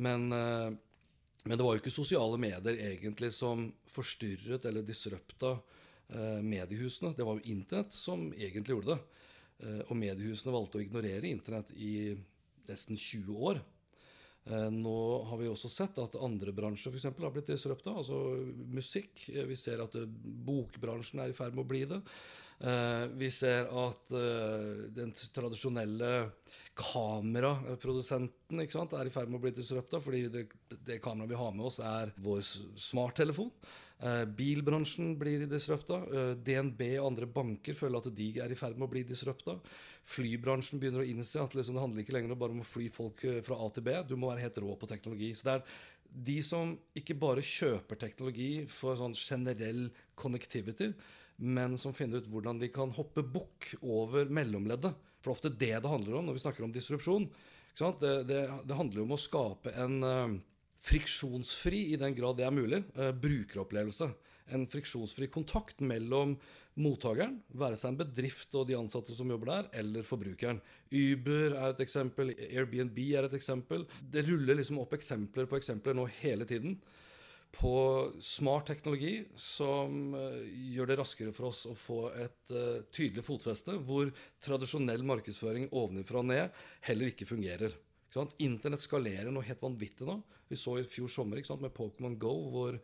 Men, 0.00 0.24
eh, 0.32 0.70
men 1.44 1.60
det 1.60 1.66
var 1.66 1.76
jo 1.76 1.82
ikke 1.82 1.92
sosiale 1.92 2.40
medier 2.40 2.80
egentlig 2.88 3.34
som 3.36 3.68
forstyrret 3.92 4.64
eller 4.64 4.86
disrupta 4.88 5.58
eh, 6.08 6.40
mediehusene. 6.40 7.12
Det 7.16 7.28
var 7.28 7.36
jo 7.36 7.52
Internett 7.52 7.92
som 7.92 8.30
egentlig 8.32 8.78
gjorde 8.78 8.96
det. 8.96 9.17
Og 9.58 9.96
mediehusene 9.98 10.52
valgte 10.54 10.78
å 10.78 10.82
ignorere 10.84 11.26
Internett 11.26 11.72
i 11.74 12.12
nesten 12.68 12.94
20 12.94 13.40
år. 13.50 13.58
Eh, 14.48 14.70
nå 14.72 14.98
har 15.28 15.40
vi 15.40 15.48
også 15.50 15.68
sett 15.68 15.98
at 16.00 16.16
andre 16.24 16.54
bransjer 16.56 16.94
eksempel, 16.96 17.26
har 17.26 17.34
blitt 17.34 17.50
disrupta. 17.52 17.92
Altså 18.00 18.18
musikk. 18.72 19.26
Eh, 19.28 19.44
vi 19.48 19.56
ser 19.60 19.82
at 19.84 19.96
eh, 19.98 20.08
bokbransjen 20.48 21.20
er 21.22 21.32
i 21.32 21.36
ferd 21.36 21.56
med 21.56 21.66
å 21.66 21.72
bli 21.72 21.84
det. 21.88 22.02
Vi 22.58 23.28
ser 23.30 23.68
at 23.70 24.08
den 24.90 25.12
tradisjonelle 25.14 26.08
kameraprodusenten 26.78 28.62
er 28.62 29.08
i 29.08 29.12
ferd 29.12 29.30
med 29.30 29.40
å 29.40 29.42
bli 29.42 29.52
disrupta, 29.56 30.00
fordi 30.02 30.28
det, 30.30 30.46
det 30.86 31.00
kameraet 31.02 31.32
vi 31.32 31.40
har 31.40 31.52
med 31.56 31.66
oss, 31.68 31.80
er 31.82 32.12
vår 32.22 32.40
smarttelefon. 32.78 33.50
Eh, 33.98 34.24
bilbransjen 34.38 35.16
blir 35.18 35.42
disrupta. 35.50 35.98
Eh, 36.06 36.32
DNB 36.46 36.82
og 37.00 37.08
andre 37.10 37.26
banker 37.26 37.74
føler 37.74 37.98
at 37.98 38.10
de 38.14 38.28
er 38.44 38.54
i 38.54 38.58
ferd 38.58 38.78
med 38.78 38.86
å 38.86 38.92
bli 38.92 39.02
disrupta. 39.08 39.56
Flybransjen 40.08 40.78
begynner 40.78 41.02
å 41.02 41.08
innse 41.08 41.42
at 41.42 41.56
liksom, 41.58 41.74
det 41.74 41.82
handler 41.82 42.04
ikke 42.04 42.14
lenger 42.14 42.38
bare 42.38 42.54
om 42.54 42.62
å 42.62 42.68
fly 42.68 42.86
folk 42.94 43.24
eh, 43.26 43.40
fra 43.46 43.58
A 43.58 43.70
til 43.74 43.86
B. 43.88 43.96
Du 44.06 44.14
må 44.14 44.30
være 44.30 44.46
helt 44.46 44.60
rå 44.62 44.76
på 44.78 44.90
teknologi. 44.90 45.32
Så 45.34 45.48
det 45.48 45.56
er 45.56 45.80
de 46.28 46.38
som 46.46 46.76
ikke 46.96 47.18
bare 47.18 47.44
kjøper 47.44 47.98
teknologi 47.98 48.52
for 48.70 48.96
sånn 49.00 49.18
generell 49.18 49.88
connectivity, 50.18 50.92
men 51.42 51.74
som 51.78 51.94
finner 51.94 52.22
ut 52.22 52.30
hvordan 52.30 52.62
de 52.62 52.70
kan 52.74 52.94
hoppe 52.94 53.26
bukk 53.26 53.74
over 53.82 54.30
mellomleddet. 54.30 54.94
For 55.18 55.30
det 55.30 55.32
er 55.32 55.36
ofte 55.36 55.54
det 55.54 55.72
det 55.84 55.92
handler 55.92 56.18
om 56.18 56.28
når 56.28 56.38
vi 56.38 56.44
snakker 56.44 56.66
om 56.66 56.74
disrupsjon. 56.74 57.28
Det, 57.78 58.12
det, 58.26 58.38
det, 58.66 58.74
handler 58.74 59.00
jo 59.00 59.06
om 59.06 59.14
å 59.14 59.20
skape 59.22 59.70
en 59.78 60.00
friksjonsfri, 60.82 61.92
i 61.92 61.98
den 62.00 62.14
grad 62.14 62.38
det 62.38 62.46
er 62.46 62.54
mulig, 62.54 62.82
uh, 62.98 63.10
brukeropplevelse. 63.14 64.08
En 64.54 64.64
friksjonsfri 64.70 65.28
kontakt 65.30 65.82
mellom 65.84 66.36
mottakeren, 66.78 67.40
være 67.58 67.76
seg 67.76 67.92
en 67.92 67.98
bedrift 67.98 68.54
og 68.56 68.68
de 68.68 68.76
ansatte 68.78 69.14
som 69.16 69.30
jobber 69.30 69.50
der, 69.50 69.68
eller 69.82 70.06
forbrukeren. 70.06 70.60
Uber 70.94 71.56
er 71.58 71.72
et 71.72 71.82
eksempel, 71.84 72.32
Airbnb 72.46 73.00
er 73.08 73.26
et 73.26 73.34
eksempel. 73.36 73.84
Det 74.00 74.24
ruller 74.28 74.60
liksom 74.60 74.78
opp 74.80 74.94
eksempler 74.96 75.50
på 75.50 75.58
eksempler 75.58 75.98
nå 75.98 76.06
hele 76.20 76.46
tiden 76.48 76.78
på 77.54 77.74
smart 78.22 78.68
teknologi 78.70 79.22
som 79.40 80.14
uh, 80.14 80.38
gjør 80.74 80.90
det 80.90 80.98
raskere 81.00 81.34
for 81.34 81.48
oss 81.50 81.64
å 81.66 81.74
få 81.78 82.00
et 82.12 82.54
uh, 82.54 82.84
tydelig 82.94 83.24
fotfeste, 83.26 83.78
hvor 83.88 84.12
tradisjonell 84.44 85.04
markedsføring 85.08 85.70
ovenfra 85.72 86.22
og 86.22 86.28
ned 86.30 86.64
heller 86.88 87.12
ikke 87.12 87.28
fungerer. 87.28 87.74
Internett 88.42 88.82
skalerer 88.82 89.30
noe 89.32 89.46
helt 89.46 89.62
vanvittig 89.62 90.06
nå. 90.08 90.18
Vi 90.48 90.56
så 90.56 90.78
i 90.80 90.86
fjor 90.88 91.10
sommer 91.12 91.42
med 91.60 91.74
Pokémon 91.76 92.16
Go 92.18 92.32
hvor, 92.50 92.78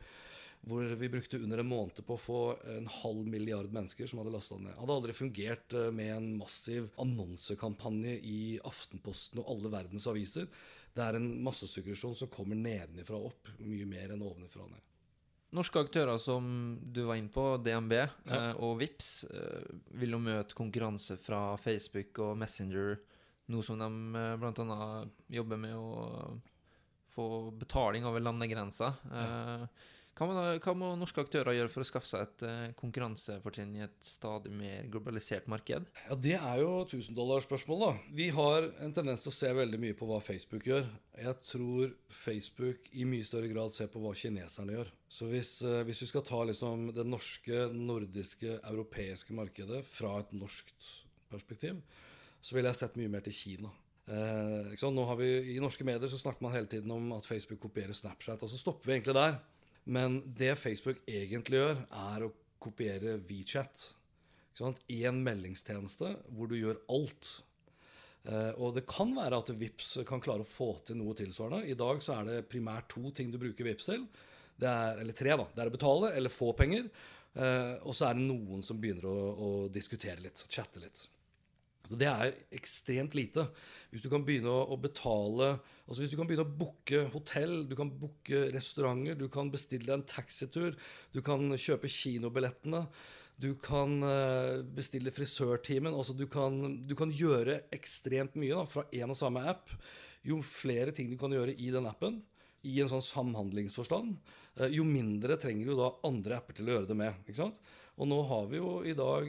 hvor, 0.69 0.85
vi 1.01 1.09
brukte 1.09 1.41
under 1.41 1.63
en 1.63 1.71
måned 1.71 2.05
på 2.05 2.17
å 2.17 2.21
få 2.21 2.41
en 2.77 2.87
halv 3.01 3.27
milliard 3.27 3.73
mennesker 3.73 4.07
som 4.07 4.21
hadde 4.21 4.35
lasta 4.35 4.59
ned. 4.61 4.77
Hadde 4.77 4.97
aldri 4.99 5.17
fungert 5.17 5.73
eh, 5.73 5.91
med 5.91 6.13
en 6.13 6.31
massiv 6.39 6.91
annonsekampanje 7.01 8.19
i 8.21 8.41
Aftenposten 8.69 9.41
og 9.43 9.51
alle 9.55 9.73
verdens 9.73 10.09
aviser. 10.13 10.51
Det 10.95 11.03
er 11.03 11.19
en 11.19 11.31
massesuggesjon 11.43 12.15
som 12.19 12.31
kommer 12.31 12.59
nedenifra 12.59 13.19
og 13.19 13.33
opp, 13.33 13.55
mye 13.59 13.87
mer 13.91 14.15
enn 14.15 14.23
ovenifra 14.23 14.63
og 14.67 14.75
ned. 14.75 14.83
Norske 15.55 15.85
aktører 15.85 16.19
som 16.19 16.47
du 16.83 17.05
var 17.07 17.19
inne 17.19 17.31
på, 17.31 17.43
DNB 17.63 17.93
ja. 17.97 18.07
eh, 18.27 18.53
og 18.63 18.79
Vips, 18.81 19.11
eh, 19.31 19.69
vil 20.01 20.17
jo 20.17 20.23
møte 20.23 20.57
konkurranse 20.59 21.19
fra 21.23 21.55
Facebook 21.63 22.19
og 22.23 22.39
Messenger 22.41 22.97
nå 23.53 23.63
som 23.63 23.79
de 23.79 23.89
eh, 24.19 24.35
bl.a. 24.41 24.89
jobber 25.37 25.61
med 25.61 25.77
å 25.77 26.41
få 27.15 27.27
betaling 27.55 28.07
over 28.09 28.23
landegrensa. 28.25 28.95
Ja. 29.11 29.27
Eh, 29.27 29.91
hva, 30.15 30.27
må, 30.29 30.35
hva, 30.63 30.75
må, 30.79 30.91
norske 30.99 31.23
aktører 31.25 31.57
gjøre 31.57 31.73
for 31.73 31.83
å 31.83 31.89
skaffe 31.89 32.09
seg 32.11 32.25
et 32.25 32.45
eh, 32.47 32.75
konkurransefortrinn 32.79 33.73
i 33.79 33.85
et 33.87 33.97
stadig 34.07 34.53
mer 34.55 34.87
globalisert 34.93 35.49
marked? 35.51 35.89
Ja, 36.07 36.19
Det 36.27 36.37
er 36.39 36.63
jo 36.63 36.73
tusendollarsspørsmål, 36.91 37.83
da. 37.83 37.93
Vi 38.15 38.29
har 38.37 38.69
en 38.85 38.95
tendens 38.95 39.25
til 39.25 39.33
å 39.33 39.37
se 39.37 39.53
veldig 39.59 39.81
mye 39.83 39.99
på 39.99 40.09
hva 40.09 40.21
Facebook 40.23 40.69
gjør. 40.71 40.87
Jeg 41.19 41.41
tror 41.51 41.95
Facebook 42.25 42.91
i 42.95 43.07
mye 43.11 43.27
større 43.27 43.51
grad 43.51 43.75
ser 43.75 43.91
på 43.91 44.03
hva 44.03 44.15
kineserne 44.19 44.79
gjør. 44.79 44.93
Så 45.11 45.31
hvis, 45.31 45.57
hvis 45.87 46.03
vi 46.07 46.11
skal 46.11 46.27
ta 46.27 46.43
liksom 46.47 46.89
det 46.95 47.07
norske, 47.07 47.69
nordiske, 47.75 48.59
europeiske 48.63 49.35
markedet 49.37 49.85
fra 49.87 50.17
et 50.23 50.35
norskt 50.35 50.93
perspektiv, 51.31 51.83
så 52.45 52.57
ville 52.57 52.71
jeg 52.71 52.83
sett 52.83 53.01
mye 53.01 53.11
mer 53.11 53.25
til 53.25 53.35
Kina. 53.35 53.71
Eh, 54.05 55.17
vi, 55.19 55.29
I 55.57 55.61
norske 55.65 55.85
medier 55.87 56.11
så 56.13 56.19
snakker 56.21 56.45
man 56.45 56.53
hele 56.53 56.69
tiden 56.69 56.91
om 56.93 57.13
at 57.17 57.27
Facebook 57.27 57.63
kopierer 57.63 57.97
Snapchat, 57.97 58.43
og 58.43 58.51
så 58.51 58.61
stopper 58.61 58.91
vi 58.91 58.99
egentlig 58.99 59.17
der. 59.17 59.39
Men 59.85 60.21
det 60.39 60.55
Facebook 60.61 61.03
egentlig 61.11 61.61
gjør, 61.61 61.83
er 61.93 62.25
å 62.25 62.33
kopiere 62.63 63.19
WeChat. 63.29 63.91
Én 64.89 65.19
meldingstjeneste 65.27 66.15
hvor 66.33 66.49
du 66.49 66.57
gjør 66.57 66.81
alt. 66.95 67.33
Uh, 68.25 68.55
og 68.57 68.77
det 68.79 68.87
kan 68.89 69.11
være 69.13 69.37
at 69.43 69.51
Vips 69.61 69.99
kan 70.09 70.23
klare 70.25 70.47
å 70.47 70.49
få 70.49 70.71
til 70.87 70.97
noe 70.97 71.13
tilsvarende. 71.19 71.69
I 71.69 71.77
dag 71.77 72.01
så 72.01 72.15
er 72.17 72.31
det 72.31 72.47
primært 72.49 72.89
to 72.95 73.11
ting 73.13 73.33
du 73.33 73.37
bruker 73.43 73.67
Vips 73.67 73.91
til. 73.91 74.07
Det 74.57 74.71
er, 74.71 75.03
eller 75.03 75.17
tre, 75.17 75.35
da. 75.37 75.45
Det 75.53 75.65
er 75.65 75.69
å 75.69 75.75
betale 75.75 76.13
eller 76.17 76.33
få 76.33 76.55
penger. 76.57 76.89
Uh, 77.35 77.83
og 77.83 77.93
så 77.99 78.09
er 78.09 78.17
det 78.17 78.25
noen 78.25 78.63
som 78.65 78.79
begynner 78.81 79.11
å, 79.11 79.19
å 79.35 79.51
diskutere 79.75 80.23
litt, 80.23 80.47
chatte 80.49 80.81
litt. 80.81 81.05
Så 81.85 81.99
Det 82.01 82.09
er 82.09 82.33
ekstremt 82.57 83.15
lite. 83.15 83.49
Hvis 83.93 84.05
du 84.05 84.09
kan 84.13 84.25
begynne 84.25 84.49
å, 84.49 84.77
betale 84.81 85.59
altså 85.85 86.01
Hvis 86.01 86.15
du 86.15 86.17
kan 86.17 86.29
begynne 86.29 86.47
å 86.47 86.57
booke 86.61 87.03
hotell, 87.13 87.67
du 87.69 87.77
kan 87.77 87.91
booke 87.93 88.47
restauranter, 88.55 89.19
du 89.21 89.29
kan 89.29 89.51
bestille 89.53 89.93
en 89.93 90.07
taxitur, 90.09 90.73
du 91.13 91.21
kan 91.21 91.53
kjøpe 91.61 91.91
kinobillettene, 91.93 92.87
du 93.37 93.51
kan 93.61 93.99
eh, 94.07 94.63
bestille 94.63 95.13
frisørtimen 95.13 95.93
altså 95.93 96.15
du 96.17 96.25
kan, 96.31 96.57
du 96.87 96.95
kan 96.97 97.11
gjøre 97.13 97.65
ekstremt 97.75 98.39
mye 98.39 98.55
da, 98.55 98.65
fra 98.71 98.87
én 98.95 99.11
og 99.11 99.19
samme 99.19 99.43
app. 99.51 99.75
Jo 100.25 100.39
flere 100.47 100.95
ting 100.95 101.11
du 101.11 101.19
kan 101.21 101.35
gjøre 101.35 101.53
i 101.53 101.69
den 101.75 101.91
appen, 101.91 102.23
i 102.65 102.79
en 102.81 102.89
sånn 102.89 103.05
samhandlingsforstand, 103.05 104.17
eh, 104.57 104.73
jo 104.73 104.87
mindre 104.89 105.37
trenger 105.37 105.69
du 105.69 105.77
da 105.83 105.93
andre 106.09 106.41
apper 106.41 106.57
til 106.57 106.71
å 106.71 106.79
gjøre 106.79 106.89
det 106.95 106.99
med. 107.03 107.21
ikke 107.27 107.43
sant? 107.43 107.61
Og 107.99 108.09
nå 108.09 108.23
har 108.31 108.49
vi 108.49 108.63
jo 108.63 108.79
i 108.87 108.97
dag 108.97 109.29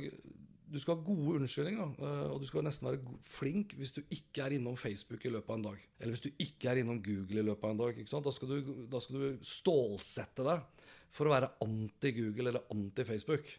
du 0.72 0.80
skal 0.82 0.98
ha 0.98 1.06
gode 1.06 1.38
unnskyldninger, 1.40 1.94
eh, 2.02 2.26
og 2.32 2.42
du 2.42 2.48
skal 2.50 2.66
nesten 2.66 2.90
være 2.90 3.16
flink 3.28 3.76
hvis 3.80 3.94
du 3.96 4.02
ikke 4.04 4.46
er 4.46 4.56
innom 4.58 4.78
Facebook 4.80 5.26
i 5.26 5.32
løpet 5.34 5.52
av 5.52 5.60
en 5.60 5.68
dag. 5.70 5.86
Eller 6.00 6.16
hvis 6.16 6.26
du 6.26 6.44
ikke 6.46 6.72
er 6.72 6.82
innom 6.82 7.02
Google 7.06 7.42
i 7.42 7.46
løpet 7.46 7.68
av 7.68 7.76
en 7.76 7.82
dag. 7.84 8.02
Da 8.26 8.34
skal, 8.36 8.52
du, 8.52 8.72
da, 8.92 9.02
skal 9.04 9.22
du, 9.22 9.46
stålsette 9.46 10.46
deg 10.48 10.86
for 11.16 11.30
å 11.30 11.36
være 11.36 11.52
anti-Google 11.64 12.52
eller 12.52 12.66
anti-Facebook. 12.74 13.52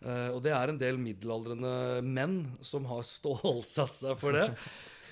Uh, 0.00 0.32
og 0.32 0.40
det 0.44 0.52
er 0.56 0.72
en 0.72 0.80
del 0.80 0.96
middelaldrende 1.00 2.00
menn 2.06 2.38
som 2.64 2.86
har 2.88 3.04
stålsatt 3.16 3.96
seg 4.02 4.20
for 4.20 4.36
det. 4.36 4.48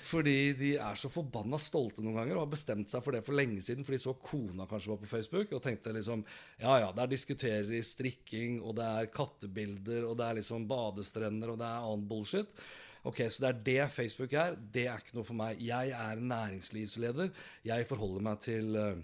Fordi 0.09 0.53
de 0.57 0.71
er 0.81 0.97
så 0.97 1.09
forbanna 1.11 1.59
stolte 1.61 2.01
noen 2.01 2.17
ganger 2.17 2.37
og 2.37 2.47
har 2.47 2.53
bestemt 2.55 2.89
seg 2.89 3.03
for 3.05 3.13
det 3.13 3.21
for 3.25 3.37
lenge 3.37 3.61
siden 3.61 3.85
fordi 3.85 3.99
så 4.01 4.15
kona 4.17 4.65
kanskje 4.69 4.93
var 4.93 5.01
på 5.03 5.09
Facebook 5.11 5.53
og 5.53 5.61
tenkte 5.61 5.93
liksom 5.93 6.23
Ja, 6.61 6.79
ja, 6.81 6.89
der 6.95 7.11
diskuterer 7.11 7.67
de 7.69 7.81
strikking, 7.85 8.59
og 8.63 8.77
det 8.79 8.87
er 8.87 9.11
kattebilder, 9.13 10.07
og 10.09 10.17
det 10.17 10.25
er 10.25 10.39
liksom 10.39 10.65
badestrender, 10.69 11.53
og 11.53 11.59
det 11.61 11.67
er 11.67 11.85
annen 11.85 12.07
bullshit. 12.09 12.63
Ok, 13.07 13.21
Så 13.29 13.43
det 13.43 13.49
er 13.49 13.61
det 13.63 13.91
Facebook 13.95 14.33
er. 14.33 14.57
Det 14.57 14.87
er 14.87 14.99
ikke 14.99 15.15
noe 15.15 15.27
for 15.27 15.37
meg. 15.37 15.61
Jeg 15.63 15.93
er 15.95 16.19
næringslivsleder. 16.19 17.29
Jeg 17.63 17.87
forholder 17.87 18.25
meg 18.25 18.41
til 18.43 18.75
uh, 18.75 18.99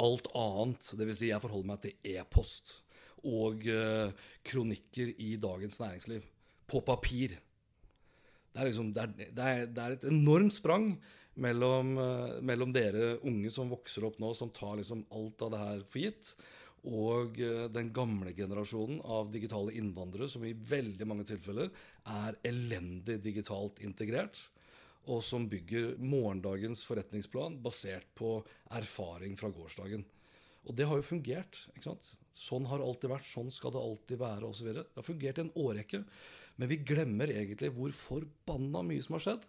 alt 0.00 0.30
annet. 0.34 0.94
Dvs. 0.96 1.18
Si 1.18 1.28
jeg 1.28 1.42
forholder 1.42 1.68
meg 1.74 1.82
til 1.84 2.14
e-post 2.14 2.78
og 3.24 3.66
uh, 3.68 4.12
kronikker 4.44 5.12
i 5.18 5.34
Dagens 5.40 5.80
Næringsliv. 5.80 6.24
På 6.68 6.80
papir. 6.80 7.36
Det 8.54 8.62
er, 8.62 8.68
liksom, 8.70 8.92
det, 8.94 9.04
er, 9.34 9.64
det, 9.66 9.82
er, 9.82 9.96
et 9.96 10.04
enormt 10.06 10.54
sprang 10.54 10.92
mellom, 11.42 11.96
uh, 11.98 12.36
mellom, 12.46 12.70
dere 12.74 13.16
unge 13.26 13.50
som 13.50 13.72
vokser 13.72 14.06
opp 14.06 14.20
nå, 14.22 14.30
som 14.38 14.52
tar 14.54 14.76
liksom 14.78 15.02
alt 15.10 15.42
av 15.42 15.50
det 15.50 15.62
her 15.64 15.80
for 15.90 16.04
gitt, 16.04 16.30
og 16.86 17.40
uh, 17.42 17.64
den 17.74 17.90
gamle 17.96 18.30
generasjonen 18.36 19.00
av 19.02 19.32
digitale 19.34 19.74
innvandrere 19.74 20.30
som 20.30 20.46
i 20.46 20.54
veldig 20.54 21.08
mange 21.10 21.26
tilfeller 21.26 21.72
er 22.14 22.38
elendig 22.46 23.18
digitalt 23.24 23.82
integrert, 23.82 24.38
og 25.10 25.24
som 25.26 25.50
bygger 25.50 25.98
morgendagens 25.98 26.86
forretningsplan 26.86 27.58
basert 27.64 28.06
på 28.16 28.38
erfaring 28.78 29.34
fra 29.36 29.50
gårsdagen. 29.52 30.06
Og 30.64 30.78
det 30.78 30.86
har 30.88 31.02
jo 31.02 31.10
fungert. 31.10 31.66
ikke 31.74 31.90
sant? 31.90 32.14
Sånn 32.34 32.66
har 32.70 32.82
alltid 32.82 33.12
vært, 33.12 33.28
sånn 33.28 33.50
skal 33.52 33.74
det 33.74 33.82
alltid 33.82 34.22
være 34.22 34.48
osv. 34.48 34.70
Det 34.72 34.86
har 34.96 35.06
fungert 35.06 35.38
i 35.38 35.44
en 35.44 35.52
årrekke. 35.60 36.00
Men 36.60 36.70
vi 36.70 36.82
glemmer 36.86 37.30
egentlig 37.32 37.72
hvor 37.74 37.94
forbanna 37.96 38.84
mye 38.86 39.02
som 39.02 39.18
har 39.18 39.24
skjedd 39.24 39.46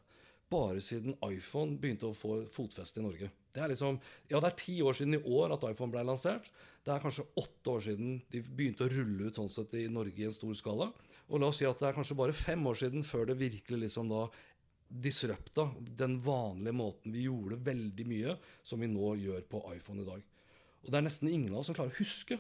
bare 0.51 0.81
siden 0.83 1.15
iPhone 1.25 1.79
begynte 1.81 2.09
å 2.09 2.17
få 2.17 2.43
fotfeste 2.53 3.01
i 3.01 3.05
Norge. 3.05 3.29
Det 3.55 3.63
er 3.63 3.71
liksom, 3.71 3.97
ja, 4.29 4.39
det 4.39 4.49
er 4.49 4.57
ti 4.59 4.75
år 4.85 4.97
siden 4.97 5.17
i 5.17 5.21
år 5.37 5.55
at 5.55 5.63
iPhone 5.71 5.93
ble 5.93 6.03
lansert. 6.05 6.47
Det 6.85 6.93
er 6.93 7.01
kanskje 7.01 7.25
åtte 7.41 7.71
år 7.71 7.85
siden 7.87 8.17
de 8.31 8.41
begynte 8.45 8.85
å 8.85 8.91
rulle 8.91 9.29
ut 9.29 9.39
sånn 9.39 9.49
sett 9.51 9.73
i 9.79 9.87
Norge 9.89 10.21
i 10.21 10.27
en 10.27 10.35
stor 10.35 10.53
skala. 10.57 10.91
Og 11.31 11.41
la 11.41 11.49
oss 11.49 11.61
si 11.61 11.67
at 11.67 11.79
det 11.81 11.89
er 11.89 11.97
kanskje 11.97 12.17
bare 12.19 12.35
fem 12.37 12.61
år 12.69 12.77
siden 12.83 13.05
før 13.07 13.31
det 13.31 13.39
virkelig 13.39 13.87
liksom 13.87 14.11
da 14.11 14.27
disrupta 14.85 15.69
den 15.97 16.19
vanlige 16.21 16.77
måten 16.77 17.15
vi 17.15 17.25
gjorde 17.25 17.57
veldig 17.65 18.05
mye 18.05 18.35
som 18.63 18.83
vi 18.83 18.91
nå 18.91 19.15
gjør 19.17 19.47
på 19.49 19.63
iPhone 19.73 20.03
i 20.03 20.09
dag. 20.11 20.21
Og 20.85 20.91
det 20.91 20.99
er 20.99 21.07
nesten 21.07 21.31
ingen 21.31 21.55
av 21.55 21.63
oss 21.63 21.71
som 21.71 21.77
klarer 21.77 21.95
å 21.95 22.03
huske 22.03 22.37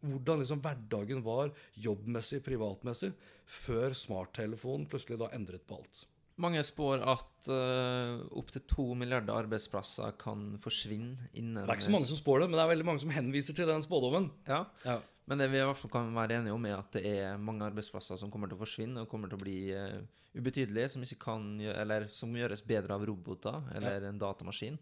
hvordan 0.00 0.40
liksom 0.42 0.62
hverdagen 0.64 1.20
var 1.24 1.52
jobbmessig, 1.78 2.40
privatmessig, 2.46 3.12
før 3.44 3.94
smarttelefonen 3.96 4.88
plutselig 4.90 5.20
da 5.20 5.30
endret 5.36 5.66
på 5.68 5.78
alt. 5.80 6.06
Mange 6.40 6.62
spår 6.64 7.02
at 7.12 7.48
uh, 7.52 8.22
opptil 8.40 8.64
to 8.70 8.86
milliarder 8.98 9.36
arbeidsplasser 9.44 10.14
kan 10.20 10.54
forsvinne 10.62 11.28
innen 11.36 11.60
Det 11.60 11.68
er 11.68 11.76
ikke 11.76 11.90
så 11.90 11.94
mange 11.94 12.08
som 12.08 12.18
spår 12.18 12.42
det, 12.42 12.48
men 12.48 12.56
det 12.56 12.64
er 12.64 12.72
veldig 12.72 12.88
mange 12.88 13.02
som 13.04 13.12
henviser 13.12 13.56
til 13.58 13.68
den 13.68 13.84
spådommen. 13.84 14.30
Ja, 14.48 14.66
Ja. 14.86 15.00
Men 15.30 15.38
det 15.38 15.46
vi 15.52 15.60
i 15.60 15.62
hvert 15.62 15.78
fall 15.78 15.92
kan 15.92 16.08
være 16.16 16.40
enige 16.40 16.54
om, 16.56 16.64
er 16.66 16.80
at 16.80 16.96
det 16.96 17.02
er 17.06 17.36
mange 17.38 17.62
arbeidsplasser 17.62 18.18
som 18.18 18.30
kommer 18.32 18.50
til 18.50 18.58
å 18.58 18.62
forsvinne 18.64 19.04
og 19.04 19.10
kommer 19.10 19.30
til 19.30 19.38
å 19.38 19.42
bli 19.44 19.58
uh, 19.70 20.00
ubetydelige, 20.34 20.88
som, 20.90 21.04
ikke 21.06 21.20
kan, 21.22 21.44
eller 21.62 22.08
som 22.10 22.32
gjøres 22.34 22.64
bedre 22.66 22.96
av 22.96 23.04
roboter 23.06 23.68
eller 23.78 24.08
en 24.08 24.18
datamaskin. 24.18 24.80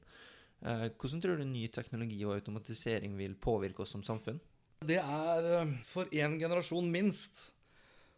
Uh, 0.64 0.87
hvordan 0.97 1.21
tror 1.21 1.37
du 1.37 1.45
ny 1.45 1.67
teknologi 1.73 2.23
og 2.25 2.38
automatisering 2.38 3.19
vil 3.21 3.37
påvirke 3.37 3.85
oss 3.85 3.93
som 3.97 4.07
samfunn? 4.07 4.40
Det 4.80 4.96
er 4.96 5.46
eh, 5.58 5.72
For 5.84 6.08
én 6.16 6.38
generasjon 6.40 6.87
minst 6.88 7.50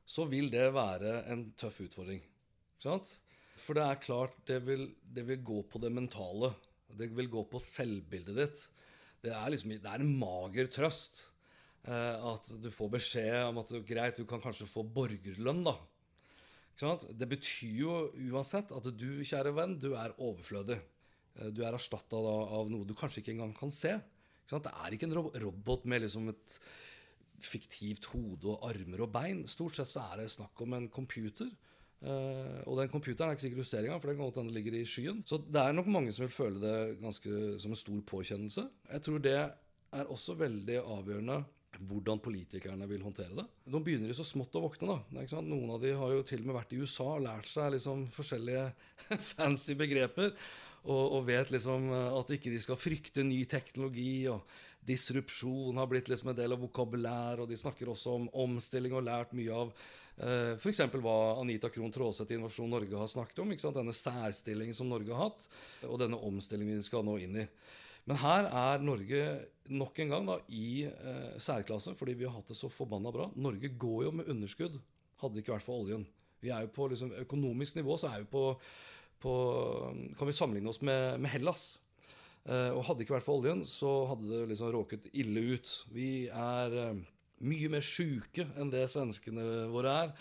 så 0.07 0.27
vil 0.31 0.51
det 0.53 0.69
være 0.75 1.23
en 1.33 1.45
tøff 1.59 1.81
utfordring. 1.83 2.21
Ikke 2.23 2.85
sant? 2.85 3.09
For 3.59 3.79
det 3.79 3.83
er 3.87 4.01
klart, 4.03 4.37
det 4.47 4.61
vil, 4.67 4.85
det 5.03 5.25
vil 5.27 5.43
gå 5.43 5.61
på 5.71 5.81
det 5.83 5.91
mentale. 5.95 6.53
Det 6.99 7.09
vil 7.17 7.31
gå 7.33 7.43
på 7.51 7.61
selvbildet 7.63 8.39
ditt. 8.39 8.63
Det 9.23 9.33
er 9.35 9.51
liksom 9.51 9.75
det 9.75 9.91
er 9.91 10.03
en 10.03 10.15
mager 10.19 10.71
trøst 10.71 11.25
eh, 11.87 12.19
at 12.31 12.51
du 12.63 12.71
får 12.75 12.95
beskjed 12.95 13.39
om 13.49 13.59
at 13.63 13.75
greit, 13.89 14.19
du 14.19 14.27
kan 14.29 14.43
kanskje 14.43 14.71
få 14.71 14.85
borgerlønn, 14.87 15.65
da. 15.67 15.77
Det 17.11 17.29
betyr 17.31 17.77
jo 17.83 17.97
uansett 18.33 18.71
at 18.75 18.87
du, 18.99 19.23
kjære 19.27 19.53
venn, 19.55 19.79
du 19.83 19.93
er 19.95 20.15
overflødig. 20.19 20.79
Eh, 21.39 21.51
Du 21.55 21.63
er 21.67 21.75
erstatta 21.75 22.19
av 22.19 22.71
noe 22.71 22.87
du 22.87 22.95
kanskje 22.95 23.23
ikke 23.23 23.35
engang 23.35 23.55
kan 23.59 23.75
se. 23.75 23.99
Det 24.51 24.73
er 24.73 24.95
ikke 24.95 25.09
en 25.09 25.19
robot 25.47 25.85
med 25.89 26.05
liksom 26.05 26.33
et 26.33 26.57
fiktivt 27.43 28.07
hode 28.13 28.53
og 28.53 28.67
armer 28.69 29.05
og 29.05 29.13
bein. 29.15 29.45
Stort 29.51 29.79
sett 29.79 29.91
så 29.91 30.05
er 30.13 30.23
det 30.23 30.33
snakk 30.33 30.63
om 30.65 30.77
en 30.77 30.89
computer. 30.93 31.51
Uh, 32.03 32.59
og 32.67 32.81
den 32.81 32.91
computeren 32.91 33.31
er 33.31 33.37
ikke 33.37 33.45
sikkert 33.45 33.63
du 33.63 33.69
ser 33.71 33.87
engang, 33.87 34.01
for 34.03 34.11
den 34.11 34.19
kan 34.19 34.27
godt 34.27 34.41
hende 34.43 34.55
ligger 34.57 34.75
i 34.75 34.85
skyen. 34.89 35.23
Så 35.27 35.39
det 35.43 35.63
er 35.63 35.75
nok 35.77 35.91
mange 35.91 36.15
som 36.15 36.27
vil 36.27 36.35
føle 36.35 36.63
det 36.63 36.77
ganske 37.03 37.43
som 37.63 37.75
en 37.75 37.79
stor 37.79 38.01
påkjennelse. 38.11 38.67
Jeg 38.91 39.05
tror 39.07 39.23
det 39.23 39.37
er 39.39 40.11
også 40.11 40.35
veldig 40.41 40.81
avgjørende 40.83 41.43
hvordan 41.89 42.21
politikerne 42.21 42.87
vil 42.91 43.05
håndtere 43.05 43.37
det. 43.37 43.47
Nå 43.73 43.81
begynner 43.85 44.11
de 44.11 44.17
så 44.17 44.27
smått 44.27 44.55
å 44.59 44.65
våkne. 44.67 44.99
da. 45.15 45.41
Noen 45.41 45.73
av 45.73 45.81
de 45.83 45.95
har 45.97 46.13
jo 46.13 46.27
til 46.27 46.43
og 46.43 46.51
med 46.51 46.59
vært 46.59 46.75
i 46.75 46.83
USA 46.83 47.07
og 47.15 47.25
lært 47.25 47.49
seg 47.49 47.73
liksom 47.77 48.05
forskjellige 48.13 48.67
fancy 49.33 49.77
begreper. 49.79 50.35
Og, 50.83 51.17
og 51.17 51.27
vet 51.29 51.53
liksom 51.55 51.89
eh, 51.95 52.13
at 52.19 52.31
ikke 52.37 52.53
de 52.53 52.61
skal 52.63 52.81
frykte 52.81 53.25
ny 53.27 53.43
teknologi. 53.51 54.27
og 54.33 54.43
Disrupsjon 54.83 55.79
har 55.79 55.91
blitt 55.91 56.11
liksom 56.11 56.33
en 56.33 56.39
del 56.39 56.57
av 56.57 56.63
vokabulær, 56.65 57.43
og 57.43 57.51
de 57.51 57.59
snakker 57.59 57.93
også 57.93 58.17
om 58.19 58.31
omstilling 58.45 58.97
og 58.99 59.05
lært 59.07 59.35
mye 59.39 59.55
av 59.55 59.71
eh, 59.71 60.57
f.eks. 60.57 60.83
hva 60.97 61.19
Anita 61.39 61.71
Krohn 61.71 61.95
Traaseth 61.95 62.35
i 62.35 62.39
Innovasjon 62.39 62.73
Norge 62.73 62.99
har 62.99 63.11
snakket 63.11 63.45
om. 63.45 63.55
Denne 63.79 63.95
særstillingen 63.95 64.75
som 64.75 64.91
Norge 64.91 65.15
har 65.15 65.31
hatt, 65.31 65.47
og 65.87 66.03
denne 66.03 66.19
omstillingen 66.19 66.83
vi 66.83 66.89
skal 66.89 67.07
nå 67.07 67.21
inn 67.23 67.45
i. 67.45 67.47
Men 68.11 68.19
her 68.19 68.49
er 68.51 68.83
Norge 68.83 69.27
nok 69.71 70.01
en 70.03 70.11
gang 70.11 70.27
da, 70.27 70.41
i 70.51 70.89
eh, 70.89 71.37
særklasse, 71.43 71.95
fordi 71.99 72.17
vi 72.19 72.27
har 72.27 72.35
hatt 72.35 72.51
det 72.51 72.59
så 72.59 72.71
forbanna 72.73 73.13
bra. 73.15 73.29
Norge 73.39 73.71
går 73.79 74.09
jo 74.09 74.17
med 74.19 74.31
underskudd, 74.33 74.81
hadde 75.23 75.39
det 75.39 75.45
ikke 75.45 75.55
vært 75.55 75.69
for 75.69 75.85
oljen. 75.85 76.09
Vi 76.43 76.51
er 76.51 76.65
jo 76.67 76.73
på 76.75 76.89
liksom, 76.91 77.15
økonomisk 77.23 77.79
nivå 77.79 77.95
så 78.01 78.11
er 78.11 78.25
vi 78.25 78.33
på, 78.33 78.49
på 79.23 79.33
Kan 80.19 80.29
vi 80.29 80.37
sammenligne 80.37 80.73
oss 80.73 80.83
med, 80.85 81.21
med 81.23 81.33
Hellas? 81.33 81.79
Eh, 82.45 82.71
og 82.75 82.83
hadde 82.87 83.01
det 83.01 83.07
ikke 83.07 83.17
vært 83.21 83.27
for 83.29 83.41
oljen, 83.41 83.63
så 83.69 83.91
hadde 84.11 84.31
det 84.31 84.47
liksom 84.51 84.73
råket 84.75 85.09
ille 85.15 85.45
ut. 85.55 85.73
Vi 85.95 86.13
er 86.29 86.79
eh, 86.85 87.03
mye 87.47 87.71
mer 87.71 87.85
sjuke 87.87 88.47
enn 88.59 88.73
det 88.73 88.89
svenskene 88.91 89.69
våre 89.73 89.99
er. 90.05 90.17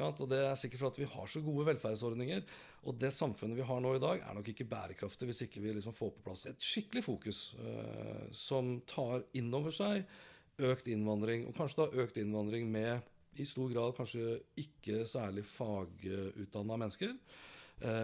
Og 0.00 0.26
det 0.30 0.38
er 0.46 0.58
sikkert 0.58 0.84
for 0.84 0.92
at 0.92 0.98
vi 1.00 1.08
har 1.10 1.30
så 1.30 1.42
gode 1.42 1.66
velferdsordninger. 1.66 2.44
Og 2.86 2.96
det 2.96 3.10
samfunnet 3.12 3.58
vi 3.58 3.66
har 3.66 3.80
nå 3.82 3.96
i 3.96 4.02
dag, 4.02 4.22
er 4.22 4.36
nok 4.36 4.50
ikke 4.52 4.68
bærekraftig 4.70 5.28
hvis 5.28 5.44
ikke 5.46 5.62
vi 5.62 5.74
liksom 5.76 5.94
får 5.96 6.12
på 6.14 6.24
plass 6.28 6.46
et 6.48 6.62
skikkelig 6.64 7.02
fokus 7.04 7.40
eh, 7.60 8.26
som 8.34 8.78
tar 8.88 9.26
inn 9.38 9.50
over 9.54 9.74
seg 9.74 10.06
økt 10.60 10.90
innvandring, 10.92 11.46
og 11.48 11.56
kanskje 11.56 11.84
da 11.84 12.02
økt 12.04 12.18
innvandring 12.20 12.68
med 12.72 13.06
i 13.40 13.46
stor 13.48 13.70
grad 13.72 13.94
kanskje 13.96 14.40
ikke 14.58 15.04
særlig 15.08 15.44
fagutdanna 15.48 16.76
mennesker, 16.76 17.14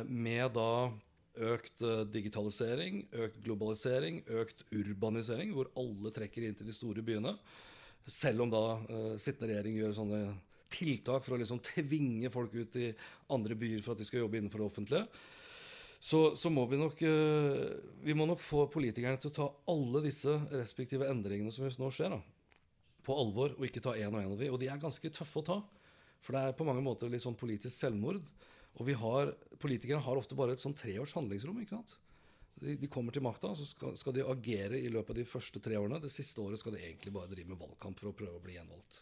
med 0.06 0.54
da 0.56 0.70
økt 1.36 1.82
eh, 1.84 2.02
digitalisering, 2.08 3.04
økt 3.24 3.38
globalisering, 3.44 4.22
økt 4.40 4.64
urbanisering, 4.72 5.52
hvor 5.54 5.70
alle 5.78 6.12
trekker 6.14 6.46
inn 6.46 6.56
til 6.56 6.68
de 6.68 6.74
store 6.74 7.04
byene. 7.04 7.34
Selv 8.06 8.46
om 8.46 8.52
da 8.52 8.64
eh, 8.78 9.14
sittende 9.20 9.50
regjering 9.52 9.78
gjør 9.80 9.96
sånne 9.98 10.20
tiltak 10.72 11.24
for 11.24 11.36
å 11.36 11.40
liksom 11.40 11.62
tvinge 11.64 12.30
folk 12.32 12.54
ut 12.56 12.78
i 12.80 12.90
andre 13.32 13.56
byer 13.58 13.82
for 13.84 13.94
at 13.94 14.02
de 14.02 14.08
skal 14.08 14.24
jobbe 14.24 14.40
innenfor 14.40 14.62
det 14.62 14.70
offentlige. 14.70 15.04
Så, 16.06 16.20
så 16.36 16.50
må 16.52 16.66
vi 16.68 16.76
nok 16.78 17.00
eh, 17.08 17.62
Vi 18.04 18.14
må 18.14 18.26
nok 18.28 18.42
få 18.44 18.66
politikerne 18.72 19.20
til 19.20 19.32
å 19.32 19.36
ta 19.36 19.46
alle 19.72 20.04
disse 20.04 20.34
respektive 20.52 21.08
endringene 21.10 21.52
som 21.52 21.66
nå 21.66 21.92
skjer, 21.92 22.16
da, 22.16 22.20
på 23.06 23.16
alvor, 23.16 23.56
og 23.56 23.68
ikke 23.68 23.82
ta 23.84 23.96
én 23.96 24.12
og 24.12 24.20
én 24.22 24.32
av 24.32 24.40
de. 24.40 24.52
Og 24.52 24.60
de 24.60 24.70
er 24.72 24.82
ganske 24.82 25.12
tøffe 25.14 25.42
å 25.42 25.48
ta. 25.52 25.60
For 26.24 26.34
det 26.34 26.42
er 26.42 26.56
på 26.58 26.66
mange 26.66 26.82
måter 26.82 27.10
litt 27.10 27.22
sånn 27.22 27.38
politisk 27.38 27.76
selvmord. 27.76 28.18
Og 28.76 28.88
vi 28.88 28.96
har, 28.98 29.32
politikerne 29.62 30.04
har 30.04 30.20
ofte 30.20 30.36
bare 30.38 30.56
et 30.56 30.62
sånn 30.62 30.76
treårs 30.76 31.14
handlingsrom. 31.16 31.60
ikke 31.62 31.78
sant? 31.78 31.96
De, 32.60 32.74
de 32.80 32.88
kommer 32.92 33.12
til 33.12 33.24
makta, 33.24 33.52
så 33.56 33.66
skal, 33.68 33.96
skal 34.00 34.16
de 34.16 34.24
agere 34.24 34.80
i 34.80 34.90
løpet 34.92 35.12
av 35.12 35.20
de 35.20 35.28
første 35.28 35.60
tre 35.64 35.76
årene. 35.80 36.00
Det 36.00 36.12
siste 36.12 36.40
året 36.40 36.60
skal 36.60 36.76
de 36.76 36.82
egentlig 36.84 37.12
bare 37.14 37.30
drive 37.32 37.52
med 37.52 37.60
valgkamp 37.60 38.00
for 38.00 38.10
å 38.10 38.16
prøve 38.16 38.40
å 38.40 38.44
bli 38.44 38.56
gjenvalgt. 38.56 39.00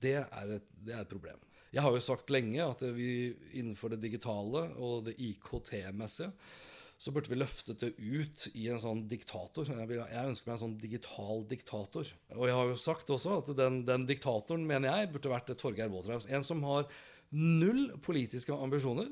Det 0.00 0.16
er 0.22 0.56
et, 0.56 0.74
det 0.80 0.94
er 0.94 1.04
et 1.04 1.10
problem. 1.10 1.38
Jeg 1.70 1.84
har 1.86 1.94
jo 1.94 2.02
sagt 2.02 2.32
lenge 2.34 2.64
at 2.64 2.82
vi 2.96 3.30
innenfor 3.60 3.92
det 3.92 4.00
digitale 4.02 4.66
og 4.82 5.06
det 5.06 5.14
IKT-messige 5.22 6.32
så 7.00 7.12
burde 7.16 7.30
vi 7.32 7.38
løftet 7.38 7.80
det 7.80 7.94
ut 7.96 8.42
i 8.52 8.66
en 8.68 8.80
sånn 8.82 9.06
diktator. 9.08 9.64
Jeg, 9.72 9.88
vil, 9.88 10.02
jeg 10.04 10.32
ønsker 10.32 10.50
meg 10.50 10.56
en 10.58 10.62
sånn 10.66 10.74
digital 10.82 11.46
diktator. 11.48 12.10
Og 12.36 12.42
jeg 12.44 12.56
har 12.58 12.66
jo 12.68 12.74
sagt 12.76 13.12
også 13.14 13.38
at 13.38 13.48
den, 13.56 13.78
den 13.88 14.04
diktatoren, 14.08 14.66
mener 14.68 14.92
jeg, 14.92 15.08
burde 15.14 15.32
vært 15.32 15.48
Torgeir 15.56 15.88
Waterhouse. 15.88 16.28
En 16.28 16.44
som 16.44 16.60
har 16.68 16.90
null 17.30 17.90
politiske 18.02 18.54
ambisjoner. 18.54 19.10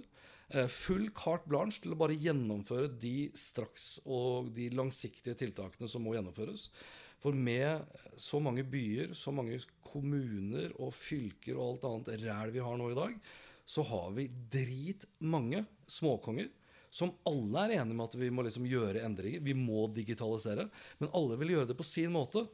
eh, 0.51 0.67
Full 0.67 1.11
carte 1.15 1.49
blanche 1.49 1.83
til 1.83 1.93
å 1.93 1.99
bare 2.01 2.17
gjennomføre 2.17 2.89
de 2.99 3.31
straks 3.37 4.01
og 4.07 4.51
de 4.57 4.71
langsiktige 4.71 5.37
tiltakene 5.37 5.89
som 5.89 6.03
må 6.03 6.15
gjennomføres. 6.17 6.71
For 7.19 7.35
med 7.35 7.83
så 8.17 8.39
mange 8.41 8.63
byer, 8.63 9.15
så 9.15 9.33
mange 9.35 9.59
kommuner 9.83 10.73
og 10.79 10.95
fylker 10.95 11.59
og 11.59 11.65
alt 11.65 11.85
annet 11.89 12.25
ræl 12.25 12.53
vi 12.55 12.63
har 12.63 12.79
nå 12.79 12.93
i 12.93 12.99
dag, 12.99 13.19
så 13.69 13.83
har 13.85 14.13
vi 14.17 14.29
dritmange 14.51 15.67
småkonger 15.91 16.49
som 16.91 17.13
alle 17.29 17.67
er 17.67 17.75
enige 17.83 17.97
med 17.99 18.07
at 18.07 18.17
vi 18.17 18.31
må 18.33 18.45
liksom 18.47 18.65
gjøre 18.69 19.03
endringer. 19.05 19.43
Vi 19.45 19.53
må 19.53 19.87
digitalisere. 19.93 20.69
Men 20.99 21.13
alle 21.13 21.37
vil 21.37 21.53
gjøre 21.53 21.69
det 21.69 21.77
på 21.77 21.87
sin 21.87 22.15
måte. 22.15 22.47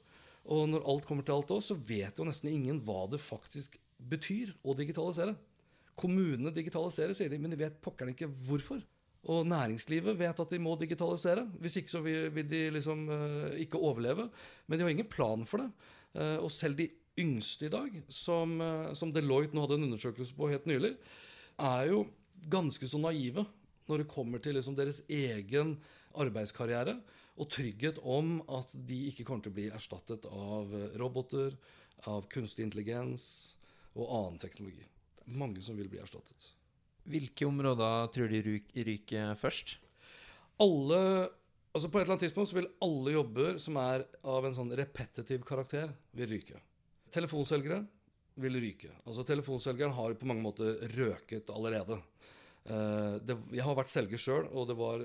Og 0.50 0.66
når 0.68 0.84
alt 0.90 1.06
kommer 1.06 1.24
til 1.24 1.36
alt 1.36 1.52
òg, 1.54 1.62
så 1.62 1.76
vet 1.78 2.18
jo 2.18 2.26
nesten 2.26 2.50
ingen 2.50 2.80
hva 2.84 3.04
det 3.10 3.22
faktisk 3.22 3.78
betyr 4.10 4.52
å 4.66 4.74
digitalisere. 4.76 5.36
Kommunene 5.98 6.50
digitaliserer, 6.54 7.14
sier 7.16 7.30
de, 7.30 7.38
men 7.38 7.52
de 7.54 7.60
vet 7.60 7.80
pokkeren 7.82 8.14
ikke 8.14 8.30
hvorfor. 8.48 8.82
Og 9.30 9.46
næringslivet 9.48 10.18
vet 10.20 10.40
at 10.42 10.52
de 10.52 10.60
må 10.60 10.74
digitalisere. 10.76 11.46
Hvis 11.62 11.78
ikke 11.80 11.92
så 11.94 12.02
vil, 12.04 12.28
de 12.50 12.62
liksom 12.74 13.06
eh, 13.08 13.60
ikke 13.64 13.80
overleve. 13.80 14.28
Men 14.66 14.78
de 14.78 14.84
har 14.84 14.92
ingen 14.92 15.08
plan 15.08 15.46
for 15.48 15.62
det. 15.62 15.70
Eh, 16.18 16.36
og 16.42 16.52
selv 16.52 16.76
de 16.78 16.90
yngste 17.20 17.68
i 17.68 17.72
dag, 17.72 17.96
som, 18.12 18.60
eh, 18.60 18.92
som 18.98 19.12
Deloitte 19.14 19.56
nå 19.56 19.64
hadde 19.64 19.78
en 19.80 19.88
undersøkelse 19.88 20.36
på 20.36 20.50
helt 20.52 20.68
nylig, 20.68 20.94
er 21.58 21.88
jo 21.92 22.04
ganske 22.50 22.88
så 22.90 23.00
naive 23.00 23.46
når 23.88 24.02
det 24.02 24.10
kommer 24.10 24.42
til 24.42 24.58
liksom 24.58 24.76
deres 24.76 25.00
egen 25.08 25.76
arbeidskarriere 26.20 26.98
og 27.40 27.50
trygghet 27.50 28.00
om 28.02 28.38
at 28.52 28.74
de 28.88 29.06
ikke 29.10 29.24
kommer 29.26 29.46
til 29.46 29.54
å 29.54 29.58
bli 29.58 29.68
erstattet 29.72 30.26
av 30.28 30.74
roboter, 31.00 31.56
av 32.10 32.26
kunstig 32.32 32.66
intelligens 32.66 33.54
og 33.94 34.08
annen 34.08 34.42
teknologi. 34.42 34.84
Mange 35.26 35.62
som 35.64 35.78
vil 35.78 35.88
bli 35.88 36.00
erstattet. 36.02 36.50
Hvilke 37.08 37.46
områder 37.48 38.10
tror 38.12 38.30
de 38.32 38.84
ryker 38.88 39.34
først? 39.40 39.78
Alle 40.62 41.00
Altså 41.74 41.88
På 41.90 41.98
et 41.98 42.04
eller 42.04 42.14
annet 42.14 42.22
tidspunkt 42.28 42.52
så 42.52 42.54
vil 42.54 42.68
alle 42.86 43.12
jobber 43.16 43.56
som 43.58 43.74
er 43.82 44.04
av 44.30 44.44
en 44.46 44.54
sånn 44.54 44.68
repetitiv 44.78 45.42
karakter, 45.42 45.88
vil 46.14 46.28
ryke. 46.30 46.60
Telefonselgere 47.10 47.80
vil 48.38 48.60
ryke. 48.62 48.92
Altså 49.02 49.24
Telefonselgeren 49.26 49.96
har 49.96 50.14
på 50.14 50.28
mange 50.30 50.44
måter 50.44 50.84
røket 50.94 51.50
allerede. 51.50 51.98
Eh, 52.64 53.16
det, 53.26 53.36
jeg 53.58 53.66
har 53.66 53.74
vært 53.74 53.90
selger 53.90 54.22
sjøl, 54.22 54.46
og 54.54 54.68
det 54.70 54.78
var 54.78 55.02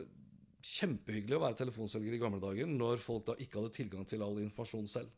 kjempehyggelig 0.60 1.39
å 1.39 1.43
være 1.47 1.58
telefonselger 1.62 2.13
i 2.15 2.21
gamle 2.21 2.41
dager 2.43 2.69
når 2.69 3.01
folk 3.01 3.25
da 3.29 3.36
ikke 3.39 3.62
hadde 3.62 3.75
tilgang 3.75 4.05
til 4.05 4.23
all 4.25 4.38
informasjon 4.43 4.89
selv. 4.91 5.10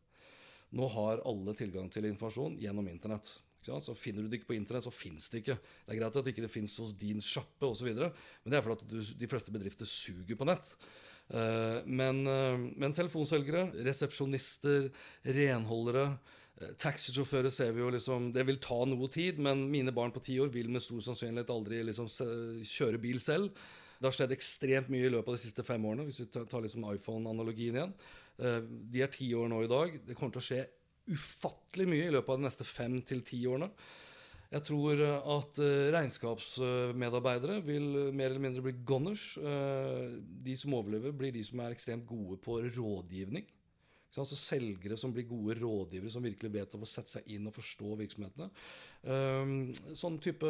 Nå 0.71 0.87
har 0.93 1.23
alle 1.27 1.55
tilgang 1.57 1.89
til 1.91 2.07
informasjon 2.07 2.55
gjennom 2.61 2.87
internett. 2.87 3.33
Så 3.61 3.95
Finner 3.97 4.25
du 4.25 4.31
det 4.31 4.41
ikke 4.41 4.51
på 4.53 4.57
internett, 4.57 4.87
så 4.87 4.93
fins 4.93 5.29
det 5.29 5.43
ikke. 5.43 5.57
Det 5.85 5.93
er 5.93 5.99
greit 5.99 6.17
at 6.17 6.25
det 6.25 6.33
ikke 6.33 6.51
fins 6.51 6.75
hos 6.81 6.95
din 6.97 7.21
sjappe 7.21 7.69
osv., 7.69 7.91
men 7.93 8.49
det 8.49 8.57
er 8.57 8.65
fordi 8.65 9.05
at 9.05 9.17
de 9.21 9.29
fleste 9.29 9.53
bedrifter 9.53 9.89
suger 9.89 10.37
på 10.37 10.47
nett. 10.49 10.75
Uh, 11.31 11.79
men, 11.85 12.25
uh, 12.27 12.57
men, 12.59 12.91
telefonselgere, 12.97 13.69
resepsjonister, 13.85 14.89
renholdere, 15.37 16.07
uh, 16.59 16.71
taxisjåfører 16.81 17.53
ser 17.53 17.69
vi 17.71 17.79
jo 17.79 17.91
liksom 17.93 18.33
Det 18.35 18.43
vil 18.49 18.59
ta 18.59 18.81
noe 18.89 19.07
tid, 19.13 19.39
men 19.39 19.69
mine 19.71 19.93
barn 19.95 20.11
på 20.11 20.23
ti 20.25 20.35
år 20.43 20.51
vil 20.51 20.67
med 20.73 20.83
stor 20.83 20.99
sannsynlighet 21.05 21.53
aldri 21.53 21.83
liksom 21.87 22.09
kjøre 22.67 22.99
bil 22.99 23.21
selv. 23.23 23.53
Det 24.01 24.09
har 24.09 24.17
skjedd 24.17 24.33
ekstremt 24.33 24.89
mye 24.89 25.05
i 25.05 25.13
løpet 25.13 25.29
av 25.29 25.37
de 25.37 25.43
siste 25.43 25.63
fem 25.63 25.83
årene, 25.85 26.07
hvis 26.07 26.23
vi 26.23 26.27
tar 26.33 26.63
liksom 26.65 26.87
iPhone-analogien 26.89 27.75
igjen. 27.77 27.91
Eh, 28.41 28.61
de 28.65 29.03
er 29.05 29.11
ti 29.13 29.27
år 29.37 29.51
nå 29.51 29.59
i 29.61 29.69
dag. 29.69 29.93
Det 30.07 30.15
kommer 30.17 30.33
til 30.33 30.41
å 30.41 30.47
skje 30.47 30.61
ufattelig 31.09 31.87
mye 31.89 32.07
i 32.07 32.13
løpet 32.13 32.33
av 32.33 32.39
de 32.39 32.47
neste 32.47 32.67
fem 32.67 32.99
til 33.07 33.23
ti 33.25 33.41
årene. 33.49 33.71
Jeg 34.51 34.65
tror 34.67 34.99
eh, 34.99 35.31
at 35.37 35.61
eh, 35.63 35.87
regnskapsmedarbeidere 35.95 37.61
vil 37.63 37.87
mer 38.11 38.31
eller 38.31 38.43
mindre 38.43 38.65
bli 38.65 38.75
gunners. 38.87 39.33
De 39.37 40.57
som 40.59 40.75
overlever, 40.77 41.15
blir 41.15 41.33
de 41.35 41.43
som 41.47 41.63
er 41.63 41.75
ekstremt 41.75 42.07
gode 42.09 42.39
på 42.43 42.59
rådgivning. 42.67 43.47
Altså 44.11 44.35
selgere 44.35 44.97
som 44.99 45.13
blir 45.15 45.23
gode 45.23 45.55
rådgivere, 45.55 46.11
som 46.11 46.25
virkelig 46.25 46.49
vet 46.51 46.73
å 46.75 46.83
sette 46.83 47.13
seg 47.13 47.29
inn 47.31 47.45
og 47.47 47.55
forstå 47.55 47.93
virksomhetene. 48.01 48.49
Sånn 49.95 50.17
type 50.19 50.49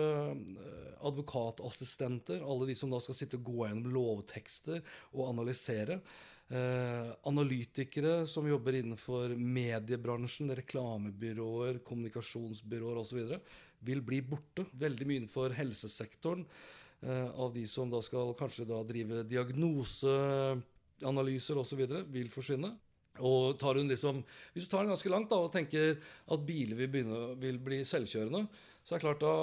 advokatassistenter, 1.06 2.42
alle 2.42 2.72
de 2.72 2.76
som 2.80 2.90
da 2.90 2.98
skal 3.06 3.20
sitte 3.20 3.38
og 3.38 3.52
gå 3.52 3.60
gjennom 3.68 3.94
lovtekster 3.94 4.82
og 5.12 5.28
analysere. 5.28 6.00
Uh, 6.52 7.16
analytikere 7.24 8.28
som 8.28 8.44
jobber 8.50 8.74
innenfor 8.76 9.30
mediebransjen, 9.40 10.52
reklamebyråer, 10.60 11.80
kommunikasjonsbyråer 11.88 12.98
osv., 13.00 13.40
vil 13.80 14.02
bli 14.04 14.20
borte. 14.34 14.66
Veldig 14.76 15.08
mye 15.08 15.20
innenfor 15.22 15.56
helsesektoren 15.56 16.44
uh, 16.44 17.32
av 17.40 17.56
de 17.56 17.64
som 17.72 17.88
da 17.94 18.02
skal 18.04 18.36
kanskje 18.36 18.68
da 18.68 18.84
drive 18.84 19.24
diagnoseanalyser 19.32 21.56
osv., 21.64 21.88
vil 22.12 22.28
forsvinne. 22.34 22.76
Og 23.24 23.56
tar 23.60 23.76
hun 23.80 23.88
liksom, 23.92 24.24
Hvis 24.52 24.66
du 24.68 24.72
tar 24.72 24.82
den 24.84 24.92
ganske 24.92 25.12
langt 25.12 25.30
da, 25.32 25.38
og 25.40 25.54
tenker 25.56 25.96
at 25.96 26.48
biler 26.48 26.76
vil, 26.84 26.92
begynne, 26.92 27.36
vil 27.40 27.58
bli 27.64 27.80
selvkjørende, 27.88 28.44
så 28.82 28.96
det 28.96 28.98
er 28.98 29.04
klart 29.04 29.22
da, 29.22 29.34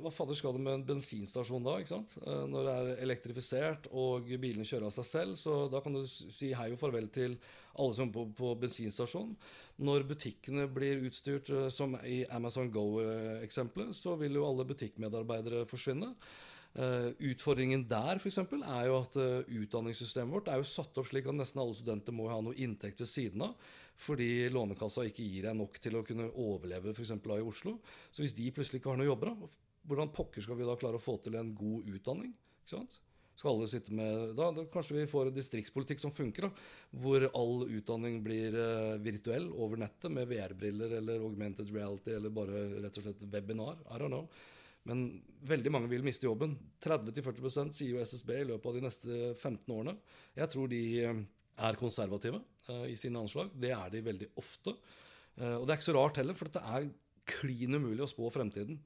Hva 0.00 0.10
fader 0.14 0.38
skal 0.38 0.56
du 0.56 0.62
med 0.64 0.78
en 0.78 0.86
bensinstasjon 0.88 1.64
da? 1.66 1.76
ikke 1.80 1.92
sant? 1.92 2.16
Eh, 2.22 2.44
når 2.48 2.64
det 2.64 2.74
er 2.76 3.04
elektrifisert 3.04 3.90
og 3.92 4.30
bilene 4.40 4.64
kjører 4.64 4.88
av 4.88 4.94
seg 4.96 5.08
selv, 5.10 5.36
så 5.40 5.66
da 5.72 5.82
kan 5.84 5.98
du 5.98 6.02
si 6.08 6.54
hei 6.56 6.70
og 6.72 6.80
farvel 6.80 7.10
til 7.12 7.36
alle 7.76 7.92
som 7.92 8.08
er 8.08 8.14
på, 8.14 8.24
på 8.38 8.54
bensinstasjon. 8.62 9.34
Når 9.84 10.06
butikkene 10.08 10.64
blir 10.72 11.04
utstyrt, 11.04 11.52
eh, 11.52 11.68
som 11.68 11.98
i 12.08 12.22
Amazon 12.32 12.72
Go-eksempelet, 12.72 13.92
så 13.96 14.16
vil 14.16 14.40
jo 14.40 14.46
alle 14.48 14.64
butikkmedarbeidere 14.72 15.66
forsvinne. 15.68 16.14
Uh, 16.76 17.08
utfordringen 17.30 17.86
der 17.88 18.18
for 18.20 18.28
eksempel, 18.28 18.60
er 18.60 18.90
jo 18.90 18.98
at 18.98 19.14
uh, 19.16 19.46
utdanningssystemet 19.62 20.34
vårt 20.34 20.50
er 20.52 20.60
jo 20.60 20.66
satt 20.68 20.98
opp 21.00 21.06
slik 21.08 21.24
at 21.24 21.38
nesten 21.38 21.62
alle 21.62 21.76
studenter 21.78 22.12
må 22.12 22.26
ha 22.28 22.36
noe 22.44 22.58
inntekt 22.60 23.00
ved 23.00 23.08
siden 23.08 23.46
av. 23.46 23.54
Fordi 23.96 24.50
Lånekassa 24.52 25.06
ikke 25.08 25.24
gir 25.24 25.48
deg 25.48 25.56
nok 25.56 25.78
til 25.80 25.96
å 25.96 26.04
kunne 26.04 26.28
overleve 26.28 26.92
f.eks. 26.92 27.14
i 27.16 27.40
Oslo. 27.40 27.78
Så 28.12 28.20
hvis 28.20 28.36
de 28.36 28.50
plutselig 28.52 28.82
ikke 28.82 28.92
har 28.92 29.00
noe 29.00 29.08
jobber, 29.08 29.32
da, 29.32 29.48
hvordan 29.88 30.12
pokker 30.12 30.44
skal 30.44 30.58
vi 30.58 30.68
da 30.68 30.76
klare 30.76 31.00
å 31.00 31.02
få 31.02 31.16
til 31.24 31.38
en 31.40 31.54
god 31.56 31.88
utdanning? 31.96 32.34
Ikke 32.60 32.74
sant? 32.74 32.98
Skal 33.36 33.52
alle 33.52 33.68
sitte 33.68 33.92
med, 33.92 34.34
da, 34.36 34.48
da 34.56 34.64
Kanskje 34.72 34.96
vi 34.96 35.06
får 35.10 35.30
en 35.30 35.36
distriktspolitikk 35.36 36.00
som 36.00 36.12
funker, 36.12 36.48
da, 36.48 36.66
hvor 37.02 37.24
all 37.28 37.66
utdanning 37.68 38.22
blir 38.24 38.56
uh, 38.56 38.96
virtuell 39.00 39.48
over 39.52 39.80
nettet 39.80 40.12
med 40.12 40.28
VR-briller 40.28 40.96
eller 41.00 41.24
augmented 41.24 41.72
reality 41.72 42.14
eller 42.16 42.32
bare 42.36 42.66
rett 42.84 43.00
og 43.00 43.08
slett 43.08 43.24
webinar. 43.32 43.80
I 43.88 44.00
don't 44.00 44.12
know. 44.12 44.28
Men 44.86 45.06
veldig 45.46 45.72
mange 45.74 45.90
vil 45.90 46.04
miste 46.06 46.28
jobben. 46.28 46.54
30-40 46.84 47.72
sier 47.74 47.94
jo 47.96 48.02
SSB 48.02 48.32
i 48.38 48.48
løpet 48.52 48.70
av 48.70 48.76
de 48.76 48.84
neste 48.84 49.16
15 49.34 49.72
årene. 49.74 49.96
Jeg 50.38 50.52
tror 50.52 50.70
de 50.70 50.82
eh, 51.02 51.22
er 51.66 51.80
konservative 51.80 52.42
uh, 52.70 52.84
i 52.86 52.96
sine 53.00 53.18
anslag. 53.18 53.50
Det 53.54 53.72
er 53.74 53.90
de 53.92 54.04
veldig 54.06 54.30
ofte. 54.38 54.76
Uh, 55.38 55.56
og 55.58 55.64
det 55.64 55.72
er 55.72 55.80
ikke 55.80 55.88
så 55.88 55.96
rart 55.98 56.20
heller, 56.22 56.38
for 56.38 56.50
dette 56.50 56.62
er 56.62 56.90
klin 57.26 57.74
umulig 57.74 58.04
å 58.04 58.10
spå 58.10 58.30
fremtiden. 58.30 58.78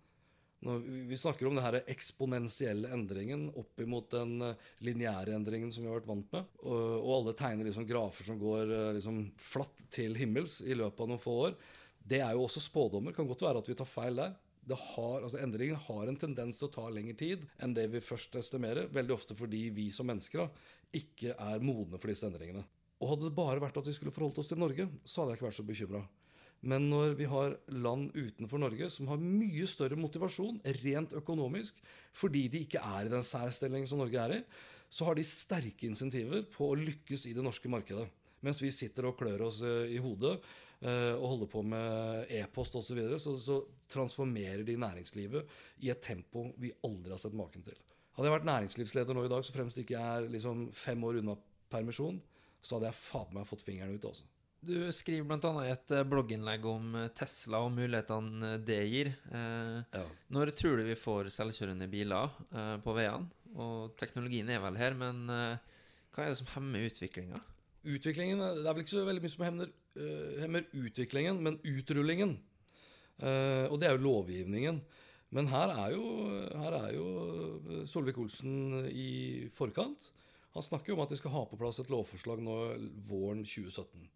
Når 0.65 0.81
vi 1.09 1.17
snakker 1.17 1.49
om 1.49 1.57
denne 1.57 1.81
eksponentielle 1.89 2.91
endringen 2.93 3.47
opp 3.57 3.81
imot 3.81 4.11
den 4.13 4.43
lineære 4.85 5.33
endringen 5.33 5.73
som 5.73 5.85
vi 5.85 5.89
har 5.89 5.97
vært 5.97 6.11
vant 6.11 6.35
med, 6.37 6.51
og 6.69 7.07
alle 7.17 7.33
tegner 7.37 7.65
liksom 7.65 7.87
grafer 7.89 8.29
som 8.29 8.37
går 8.41 8.69
liksom 8.99 9.23
flatt 9.41 9.81
til 9.97 10.19
himmels 10.21 10.59
i 10.61 10.77
løpet 10.77 11.01
av 11.01 11.09
noen 11.09 11.23
få 11.23 11.39
år, 11.47 11.57
det 12.13 12.21
er 12.21 12.37
jo 12.37 12.45
også 12.45 12.61
spådommer. 12.61 13.17
Kan 13.17 13.29
godt 13.31 13.47
være 13.47 13.65
at 13.65 13.73
vi 13.73 13.79
tar 13.79 13.89
feil 13.89 14.21
der 14.21 14.37
har, 14.69 15.23
altså 15.23 15.41
Endringer 15.41 15.81
har 15.87 16.11
en 16.11 16.19
tendens 16.21 16.61
til 16.61 16.69
å 16.69 16.73
ta 16.75 16.85
lengre 16.93 17.17
tid 17.19 17.47
enn 17.63 17.75
det 17.77 17.87
vi 17.93 18.03
først 18.05 18.37
estimerer. 18.41 18.91
Veldig 18.93 19.17
ofte 19.17 19.37
fordi 19.39 19.69
vi 19.75 19.89
som 19.95 20.09
mennesker 20.11 20.45
da, 20.45 20.49
ikke 21.01 21.35
er 21.35 21.65
modne 21.65 21.99
for 21.99 22.13
disse 22.13 22.29
endringene. 22.29 22.65
Og 23.01 23.15
Hadde 23.15 23.29
det 23.29 23.37
bare 23.37 23.63
vært 23.63 23.79
at 23.81 23.89
vi 23.89 23.95
skulle 23.97 24.13
forholdt 24.13 24.43
oss 24.43 24.51
til 24.51 24.61
Norge, 24.61 24.89
så 25.09 25.23
hadde 25.23 25.35
jeg 25.35 25.41
ikke 25.41 25.49
vært 25.49 25.59
så 25.61 25.69
bekymra. 25.69 26.03
Men 26.61 26.91
når 26.91 27.15
vi 27.17 27.29
har 27.31 27.55
land 27.73 28.11
utenfor 28.13 28.61
Norge 28.61 28.91
som 28.93 29.09
har 29.09 29.23
mye 29.23 29.65
større 29.71 29.97
motivasjon, 29.97 30.61
rent 30.83 31.15
økonomisk, 31.17 31.79
fordi 32.13 32.45
de 32.53 32.67
ikke 32.67 32.83
er 32.85 33.09
i 33.09 33.13
den 33.13 33.25
særstillingen 33.25 33.89
som 33.89 34.03
Norge 34.03 34.21
er 34.21 34.35
i, 34.37 34.41
så 34.93 35.07
har 35.09 35.17
de 35.17 35.25
sterke 35.25 35.89
insentiver 35.89 36.45
på 36.53 36.69
å 36.69 36.77
lykkes 36.77 37.25
i 37.31 37.35
det 37.37 37.45
norske 37.47 37.71
markedet. 37.73 38.09
Mens 38.47 38.63
vi 38.63 38.73
sitter 38.73 39.11
og 39.11 39.19
klør 39.21 39.47
oss 39.49 39.63
eh, 39.67 39.95
i 39.95 40.01
hodet 40.03 40.39
Eh, 40.81 41.13
og 41.13 41.35
holder 41.35 41.49
på 41.53 41.61
med 41.67 42.31
e-post 42.33 42.77
osv., 42.79 42.89
så, 42.89 42.97
videre, 42.97 43.21
så 43.21 43.37
så 43.37 43.59
transformerer 43.91 44.63
de 44.65 44.79
næringslivet 44.81 45.51
i 45.85 45.91
et 45.93 46.01
tempo 46.01 46.47
vi 46.57 46.73
aldri 46.87 47.13
har 47.13 47.21
sett 47.21 47.37
maken 47.37 47.67
til. 47.67 47.77
Hadde 48.17 48.29
jeg 48.31 48.37
vært 48.39 48.49
næringslivsleder 48.49 49.17
nå 49.17 49.27
i 49.27 49.33
dag, 49.33 49.45
så 49.45 49.53
fremst 49.53 49.81
ikke 49.81 49.99
jeg 49.99 50.23
er 50.23 50.31
liksom 50.33 50.71
fem 50.73 51.05
år 51.05 51.21
unna 51.21 51.37
permisjon, 51.71 52.21
så 52.65 52.79
hadde 52.79 52.89
jeg 52.89 53.01
fader 53.03 53.37
meg 53.37 53.49
fått 53.51 53.67
fingeren 53.67 53.93
ut. 53.93 54.09
Også. 54.09 54.25
Du 54.65 54.75
skriver 54.97 55.29
bl.a. 55.29 55.53
et 55.69 55.95
eh, 55.97 56.07
blogginnlegg 56.09 56.65
om 56.73 56.97
Tesla 57.17 57.61
og 57.67 57.75
mulighetene 57.77 58.57
det 58.65 58.81
gir. 58.89 59.13
Eh, 59.29 59.77
ja. 59.85 60.07
Når 60.33 60.57
tror 60.57 60.81
du 60.81 60.89
vi 60.89 60.97
får 60.97 61.29
selvkjørende 61.37 61.93
biler 61.93 62.33
eh, 62.57 62.77
på 62.81 62.97
veiene? 62.97 63.29
Og 63.61 63.97
teknologien 64.01 64.49
er 64.49 64.65
vel 64.65 64.81
her, 64.81 64.97
men 64.97 65.27
eh, 65.29 65.81
hva 66.15 66.25
er 66.25 66.33
det 66.33 66.41
som 66.41 66.53
hemmer 66.57 66.89
utviklinga? 66.89 67.41
Utviklingen, 67.81 68.41
Det 68.41 68.67
er 68.69 68.75
vel 68.75 68.85
ikke 68.85 68.93
så 68.93 69.07
veldig 69.07 69.23
mye 69.25 69.33
som 69.33 69.45
hemmer 69.47 69.71
uh, 69.97 70.41
hemmer 70.43 70.67
utviklingen, 70.77 71.41
men 71.41 71.61
utrullingen. 71.65 72.37
Uh, 73.21 73.69
og 73.71 73.79
det 73.81 73.89
er 73.89 73.97
jo 73.97 74.07
lovgivningen. 74.07 74.83
Men 75.31 75.47
her 75.47 75.71
er 75.73 75.93
jo, 75.95 76.07
her 76.59 76.75
er 76.75 76.95
jo 76.97 77.05
eh, 77.71 77.83
Solvik-Olsen 77.87 78.89
i 78.91 79.47
forkant. 79.55 80.09
Han 80.57 80.65
snakker 80.67 80.91
jo 80.91 80.97
om 80.97 81.05
at 81.05 81.13
de 81.13 81.19
skal 81.21 81.31
ha 81.31 81.45
på 81.47 81.59
plass 81.61 81.79
et 81.79 81.93
lovforslag 81.93 82.43
nå 82.43 82.57
våren 83.07 83.45
2017. 83.47 84.09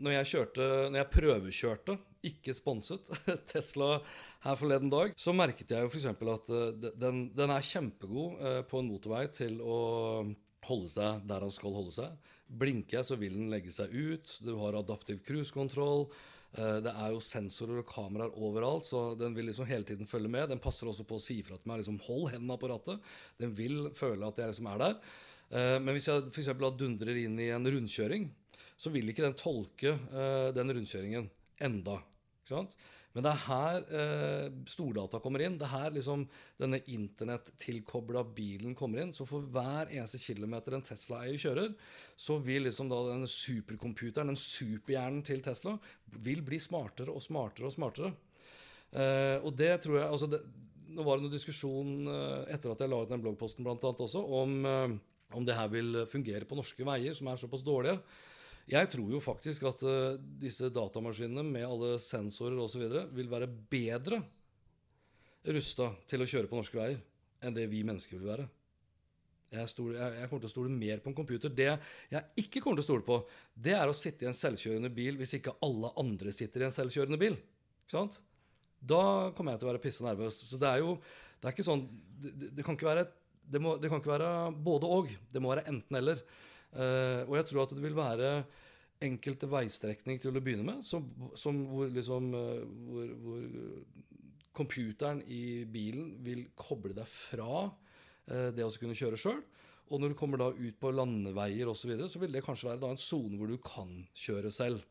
Når 0.00 0.14
jeg, 0.14 0.28
kjørte, 0.30 0.70
når 0.88 1.02
jeg 1.02 1.10
prøvekjørte, 1.12 1.98
ikke 2.30 2.54
sponset, 2.56 3.12
Tesla 3.52 3.98
her 4.46 4.56
forleden 4.56 4.88
dag, 4.88 5.12
så 5.20 5.36
merket 5.36 5.76
jeg 5.76 5.84
jo 5.84 5.92
f.eks. 5.92 6.08
at 6.16 6.54
den, 6.96 7.26
den, 7.36 7.52
er 7.52 7.68
kjempegod 7.68 8.40
på 8.72 8.80
en 8.80 8.88
motorvei 8.88 9.26
til 9.36 9.60
å 9.60 9.78
holde 10.64 10.92
seg 10.96 11.28
der 11.28 11.44
han 11.44 11.52
skal 11.52 11.76
holde 11.76 11.92
seg. 12.00 12.32
Blinker 12.48 12.98
jeg, 12.98 13.06
så 13.08 13.18
vil 13.20 13.36
den 13.36 13.52
legge 13.52 13.72
seg 13.74 13.92
ut. 13.92 14.34
Du 14.44 14.54
har 14.62 14.78
adaptiv 14.78 15.20
cruisekontroll. 15.26 16.06
Eh, 16.56 16.78
det 16.84 16.92
er 16.94 17.12
jo 17.12 17.22
sensorer 17.24 17.82
og 17.82 17.88
kameraer 17.90 18.36
overalt, 18.40 18.88
så 18.88 19.12
den 19.20 19.36
vil 19.36 19.50
liksom 19.50 19.68
hele 19.68 19.84
tiden 19.88 20.08
følge 20.08 20.30
med. 20.32 20.48
Den 20.48 20.62
passer 20.62 20.88
også 20.88 21.04
på 21.08 21.18
å 21.18 21.22
si 21.22 21.40
ifra 21.42 21.58
til 21.58 21.68
meg 21.68 21.82
liksom, 21.82 22.00
'hold 22.00 22.32
hendene 22.32 22.58
på 22.58 22.70
rattet'. 22.72 23.00
Den 23.38 23.54
vil 23.54 23.90
føle 23.92 24.26
at 24.26 24.38
jeg 24.38 24.48
liksom 24.48 24.72
er 24.72 24.78
der. 24.78 24.94
Eh, 25.50 25.78
men 25.78 25.94
hvis 25.94 26.08
jeg 26.08 26.28
f.eks. 26.32 26.52
dundrer 26.76 27.16
inn 27.16 27.38
i 27.38 27.50
en 27.52 27.64
rundkjøring, 27.64 28.30
så 28.78 28.90
vil 28.90 29.08
ikke 29.08 29.26
den 29.26 29.34
tolke 29.34 29.92
eh, 29.92 30.52
den 30.54 30.70
rundkjøringen 30.70 31.28
enda. 31.60 31.98
Ikke 32.44 32.54
sant? 32.54 32.72
Men 33.18 33.24
det 33.26 33.30
er 33.32 33.46
her 33.48 33.86
eh, 33.98 34.44
stordata 34.70 35.18
kommer 35.18 35.42
inn. 35.42 35.56
Det 35.58 35.66
er 35.66 35.72
her 35.72 35.94
liksom 35.96 36.20
denne 36.60 36.78
internettilkobla 36.86 38.22
bilen 38.36 38.76
kommer 38.78 39.02
inn. 39.02 39.10
Så 39.10 39.26
for 39.26 39.42
hver 39.42 39.90
eneste 39.90 40.20
kilometer 40.22 40.76
en 40.76 40.84
Tesla-eier 40.86 41.40
kjører, 41.42 41.72
så 42.14 42.36
vil 42.38 42.68
liksom 42.68 42.86
da 42.92 43.00
den 43.08 43.26
supercomputeren, 43.26 44.30
den 44.30 44.38
superhjernen 44.38 45.24
til 45.26 45.42
Tesla, 45.42 45.74
vil 46.22 46.44
bli 46.46 46.62
smartere 46.62 47.10
og 47.10 47.24
smartere 47.26 47.66
og 47.66 47.74
smartere. 47.74 48.12
Eh, 48.94 49.36
og 49.42 49.50
det 49.58 49.72
tror 49.82 49.98
jeg 49.98 50.08
altså 50.08 50.30
det, 50.30 50.38
Nå 50.88 51.04
var 51.04 51.18
det 51.18 51.26
noen 51.26 51.34
diskusjon 51.34 52.06
eh, 52.08 52.54
etter 52.54 52.70
at 52.72 52.80
jeg 52.80 52.88
la 52.88 53.02
ut 53.02 53.10
den 53.10 53.20
bloggposten 53.20 53.66
blant 53.66 53.82
annet 53.84 54.06
også, 54.06 54.22
om, 54.38 54.54
eh, 54.64 54.94
om 55.36 55.44
det 55.44 55.58
her 55.58 55.74
vil 55.74 56.04
fungere 56.08 56.46
på 56.48 56.56
norske 56.56 56.86
veier 56.86 57.18
som 57.18 57.28
er 57.28 57.42
såpass 57.42 57.66
dårlige. 57.66 57.98
Jeg 58.68 58.90
tror 58.92 59.12
jo 59.14 59.20
faktisk 59.24 59.64
at 59.70 59.82
uh, 59.86 60.18
disse 60.40 60.68
datamaskinene 60.72 61.44
med 61.46 61.64
alle 61.64 61.94
sensorer 62.02 62.58
osv. 62.60 62.84
vil 63.16 63.30
være 63.30 63.48
bedre 63.48 64.20
rusta 65.48 65.92
til 66.10 66.22
å 66.22 66.28
kjøre 66.28 66.50
på 66.50 66.58
norske 66.58 66.76
veier 66.76 67.00
enn 67.44 67.54
det 67.54 67.68
vi 67.70 67.84
mennesker 67.86 68.18
vil 68.18 68.28
være. 68.28 68.48
Jeg, 69.48 69.68
stole, 69.70 69.94
jeg, 69.96 70.16
jeg 70.20 70.28
kommer 70.28 70.42
til 70.42 70.50
å 70.50 70.52
stole 70.52 70.72
mer 70.72 71.00
på 71.00 71.08
en 71.08 71.16
computer. 71.16 71.52
Det 71.54 71.68
jeg 72.12 72.42
ikke 72.42 72.60
kommer 72.60 72.80
til 72.80 72.84
å 72.84 72.88
stole 72.90 73.06
på, 73.06 73.20
det 73.56 73.72
er 73.78 73.88
å 73.88 73.96
sitte 73.96 74.26
i 74.26 74.28
en 74.28 74.36
selvkjørende 74.36 74.90
bil 74.92 75.16
hvis 75.20 75.38
ikke 75.38 75.56
alle 75.64 75.94
andre 76.00 76.34
sitter 76.36 76.64
i 76.64 76.68
en 76.68 76.74
selvkjørende 76.74 77.20
bil. 77.20 77.38
Da 77.88 79.00
kommer 79.36 79.54
jeg 79.54 79.62
til 79.62 79.68
å 79.68 79.72
være 79.72 79.82
pisse 79.86 80.04
nervøs. 80.04 80.42
Så 80.44 80.60
det 80.60 80.68
er 80.68 80.82
jo 80.84 80.98
det 81.38 81.48
er 81.48 81.54
ikke 81.54 81.66
sånn 81.66 81.86
det, 82.18 82.50
det 82.58 82.66
kan 82.66 82.76
ikke 82.76 82.90
være 82.90 83.06
det, 83.48 83.62
må, 83.62 83.76
det 83.80 83.88
kan 83.88 84.02
ikke 84.02 84.12
være 84.12 84.30
både 84.52 84.92
og. 84.98 85.10
Det 85.32 85.40
må 85.40 85.54
være 85.54 85.64
enten-eller. 85.70 86.20
Uh, 86.74 87.24
og 87.26 87.38
jeg 87.38 87.48
tror 87.48 87.62
at 87.64 87.74
det 87.74 87.84
vil 87.84 87.96
være 87.96 88.32
enkelte 89.04 89.48
veistrekninger 89.48 90.24
til 90.24 90.36
å 90.36 90.42
begynne 90.42 90.66
med, 90.66 90.82
som, 90.84 91.06
som 91.38 91.60
hvor, 91.70 91.90
liksom, 91.94 92.32
uh, 92.34 92.64
hvor, 92.88 93.12
hvor 93.22 93.46
computeren 94.58 95.22
i 95.30 95.62
bilen 95.70 96.16
vil 96.24 96.48
koble 96.58 96.96
deg 96.96 97.06
fra 97.06 97.68
det 98.28 98.60
å 98.60 98.72
kunne 98.76 98.92
kjøre 98.98 99.16
sjøl. 99.16 99.38
Og 99.88 100.02
når 100.02 100.12
du 100.12 100.16
kommer 100.18 100.40
da 100.40 100.50
ut 100.52 100.76
på 100.80 100.90
landeveier 100.92 101.70
osv., 101.70 101.80
så, 101.80 101.88
videre, 101.88 102.08
så 102.12 102.20
vil 102.20 102.34
det 102.34 102.42
kanskje 102.44 102.68
være 102.68 102.82
da 102.82 102.90
en 102.92 103.00
sone 103.00 103.38
hvor 103.40 103.48
du 103.48 103.56
kan 103.62 103.92
kjøre 104.12 104.50
selv. 104.52 104.82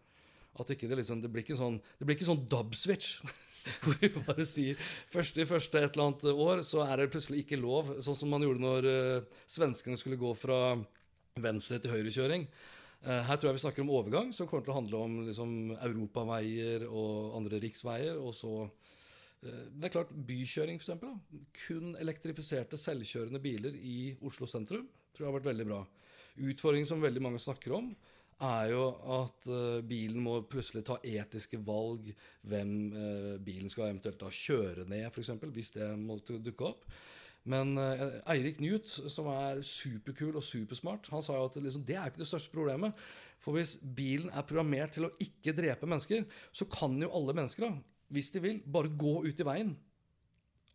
At 0.58 0.72
ikke 0.74 0.90
det, 0.90 0.98
liksom, 1.02 1.22
det 1.22 1.30
blir 1.30 1.46
ikke 1.46 1.60
sånn, 1.60 1.78
det 2.00 2.08
blir 2.08 2.18
ikke 2.18 2.30
sånn 2.32 2.48
dub-switch. 2.50 3.20
Hvor 3.84 3.98
vi 4.00 4.10
bare 4.16 4.46
sier 4.48 4.80
første 5.12 5.44
i 5.44 5.48
første 5.50 5.82
et 5.82 5.98
eller 5.98 6.06
annet 6.06 6.24
år, 6.32 6.62
så 6.63 6.86
er 6.86 7.02
det 7.02 7.10
plutselig 7.12 7.44
ikke 7.44 7.60
lov. 7.60 7.98
Sånn 8.04 8.16
som 8.16 8.32
man 8.32 8.46
gjorde 8.46 8.63
når 8.63 8.88
uh, 8.88 9.42
svenskene 9.52 10.00
skulle 10.00 10.20
gå 10.22 10.32
fra 10.40 10.78
venstre 11.43 11.80
til 11.82 11.93
høyrekjøring. 11.93 12.47
Uh, 13.06 13.21
her 13.28 13.38
tror 13.38 13.52
jeg 13.52 13.60
vi 13.60 13.62
snakker 13.62 13.84
om 13.84 13.93
overgang, 13.93 14.34
som 14.34 14.50
kommer 14.50 14.65
til 14.65 14.73
å 14.73 14.80
handle 14.80 15.02
om 15.06 15.17
liksom, 15.28 15.54
europaveier 15.76 16.88
og 16.88 17.38
andre 17.38 17.62
riksveier. 17.62 18.17
Og 18.17 18.34
så 18.36 18.54
uh, 18.65 19.63
Det 19.69 19.89
er 19.89 19.93
klart, 19.93 20.13
bykjøring, 20.30 20.82
f.eks. 20.82 21.06
Kun 21.67 21.95
elektrifiserte, 22.02 22.80
selvkjørende 22.82 23.41
biler 23.43 23.78
i 23.78 24.15
Oslo 24.26 24.50
sentrum 24.50 24.88
tror 25.13 25.26
jeg 25.26 25.32
har 25.32 25.39
vært 25.39 25.50
veldig 25.52 25.65
bra. 25.69 25.82
Utfordringen 26.47 26.89
som 26.89 27.02
veldig 27.02 27.23
mange 27.26 27.41
snakker 27.41 27.73
om, 27.78 27.91
er 28.45 28.69
jo 28.69 28.82
at 29.15 29.47
uh, 29.50 29.80
bilen 29.86 30.21
må 30.21 30.39
plutselig 30.50 30.84
ta 30.86 31.00
etiske 31.02 31.58
valg. 31.65 32.10
Hvem 32.45 32.73
bilen 33.45 33.69
skal 33.73 33.91
eventuelt 33.91 34.19
da 34.21 34.34
kjøre 34.34 34.86
ned, 34.89 35.08
f.eks., 35.10 35.32
hvis 35.54 35.73
det 35.78 35.93
måtte 36.02 36.41
dukke 36.41 36.73
opp. 36.73 36.86
Men 37.48 37.78
uh, 37.80 38.20
Eirik 38.34 38.60
Newt, 38.64 38.90
som 39.12 39.30
er 39.32 39.64
superkul 39.66 40.36
og 40.36 40.46
supersmart, 40.46 41.08
han 41.14 41.24
sa 41.24 41.38
jo 41.38 41.48
at 41.48 41.58
liksom, 41.64 41.86
det 41.88 41.96
er 41.96 42.12
ikke 42.12 42.24
det 42.24 42.30
største 42.30 42.54
problemet. 42.54 42.98
For 43.44 43.56
hvis 43.56 43.78
bilen 43.80 44.32
er 44.34 44.46
programmert 44.48 44.98
til 44.98 45.08
å 45.08 45.14
ikke 45.24 45.56
drepe 45.56 45.88
mennesker, 45.88 46.26
så 46.52 46.68
kan 46.72 46.98
jo 47.00 47.12
alle 47.16 47.36
mennesker, 47.38 47.68
da, 47.68 48.08
hvis 48.14 48.32
de 48.36 48.44
vil, 48.44 48.62
bare 48.64 48.92
gå 48.92 49.20
ut 49.28 49.44
i 49.44 49.48
veien. 49.48 49.76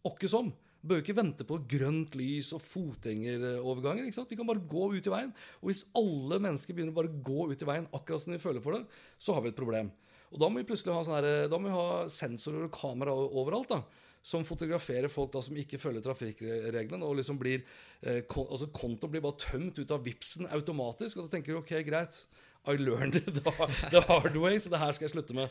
Åkke 0.09 0.31
som. 0.31 0.51
Bør 0.83 0.99
ikke 0.99 1.15
vente 1.15 1.45
på 1.47 1.61
grønt 1.71 2.17
lys 2.19 2.51
og 2.57 2.63
fotgjengeroverganger. 2.65 4.09
ikke 4.09 4.19
sant? 4.19 4.33
Vi 4.33 4.39
kan 4.41 4.49
bare 4.49 4.65
gå 4.67 4.89
ut 4.97 5.07
i 5.07 5.13
veien. 5.13 5.31
Og 5.61 5.71
hvis 5.71 5.85
alle 5.99 6.41
mennesker 6.43 6.75
begynner 6.75 6.97
bare 6.97 7.13
å 7.13 7.21
gå 7.23 7.53
ut 7.53 7.63
i 7.63 7.69
veien 7.69 7.87
akkurat 7.95 8.25
som 8.25 8.35
de 8.35 8.41
føler 8.43 8.65
for 8.65 8.75
det, 8.75 8.83
så 9.15 9.37
har 9.37 9.45
vi 9.45 9.53
et 9.53 9.59
problem. 9.59 9.93
Og 10.33 10.41
da 10.41 10.49
må 10.49 10.59
vi 10.59 10.67
plutselig 10.73 10.97
ha, 10.97 11.05
sånne 11.07 11.21
her, 11.21 11.51
da 11.53 11.61
må 11.61 11.69
vi 11.69 11.77
ha 11.77 12.09
sensorer 12.11 12.67
og 12.67 12.75
kamera 12.75 13.15
overalt. 13.15 13.71
da, 13.77 13.83
Som 14.23 14.45
fotograferer 14.47 15.11
folk 15.11 15.33
da 15.35 15.41
som 15.43 15.57
ikke 15.59 15.81
følger 15.83 16.05
trafikkreglene. 16.05 17.03
og 17.05 17.17
liksom 17.19 17.39
blir, 17.41 17.65
eh, 18.03 18.23
altså 18.23 18.69
Kontoen 18.71 19.11
blir 19.11 19.25
bare 19.25 19.41
tømt 19.43 19.79
ut 19.79 19.91
av 19.91 20.05
Vipsen 20.05 20.47
automatisk. 20.47 21.19
Og 21.19 21.27
da 21.27 21.37
tenker 21.37 21.53
du 21.53 21.59
ok, 21.59 21.75
greit, 21.83 22.25
I 22.67 22.77
learned 22.79 23.17
it 23.17 23.35
the 23.91 24.01
hard 24.07 24.37
way, 24.37 24.59
så 24.59 24.71
det 24.71 24.79
her 24.79 24.93
skal 24.93 25.09
jeg 25.09 25.17
slutte 25.17 25.35
med. 25.35 25.51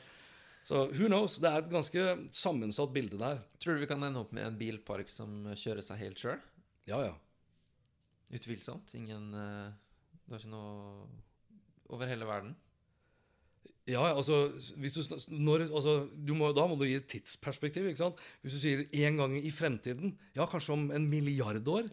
Så 0.64 0.86
who 0.94 1.10
knows? 1.10 1.40
Det 1.42 1.50
er 1.50 1.64
et 1.64 1.74
ganske 1.74 2.06
sammensatt 2.32 2.94
bilde 2.94 3.18
der. 3.20 3.42
Tror 3.60 3.76
du 3.76 3.84
vi 3.84 3.90
kan 3.90 4.04
ende 4.04 4.22
opp 4.22 4.32
med 4.32 4.46
en 4.46 4.58
bilpark 4.58 5.10
som 5.10 5.50
kjører 5.58 5.84
seg 5.86 6.00
helt 6.04 6.22
sjøl? 6.22 6.40
Ja, 6.88 7.02
ja. 7.02 7.16
Utvilsomt. 8.32 8.94
Ingen 8.96 9.34
uh, 9.34 9.74
Det 10.26 10.38
er 10.38 10.44
ikke 10.44 10.54
noe 10.54 11.08
over 11.92 12.08
hele 12.08 12.28
verden? 12.30 12.54
Ja, 13.89 14.04
altså, 14.13 14.52
du, 14.54 14.88
når, 15.34 15.65
altså 15.72 15.96
må, 16.30 16.52
Da 16.54 16.67
må 16.70 16.78
du 16.78 16.86
gi 16.86 17.00
et 17.00 17.10
tidsperspektiv. 17.10 17.88
ikke 17.89 18.04
sant? 18.04 18.22
Hvis 18.44 18.56
du 18.58 18.62
sier 18.62 18.86
en 19.08 19.17
gang 19.17 19.36
i 19.39 19.52
fremtiden, 19.52 20.13
ja, 20.38 20.46
kanskje 20.46 20.76
om 20.78 20.88
en 20.94 21.10
milliard 21.10 21.67
år, 21.67 21.89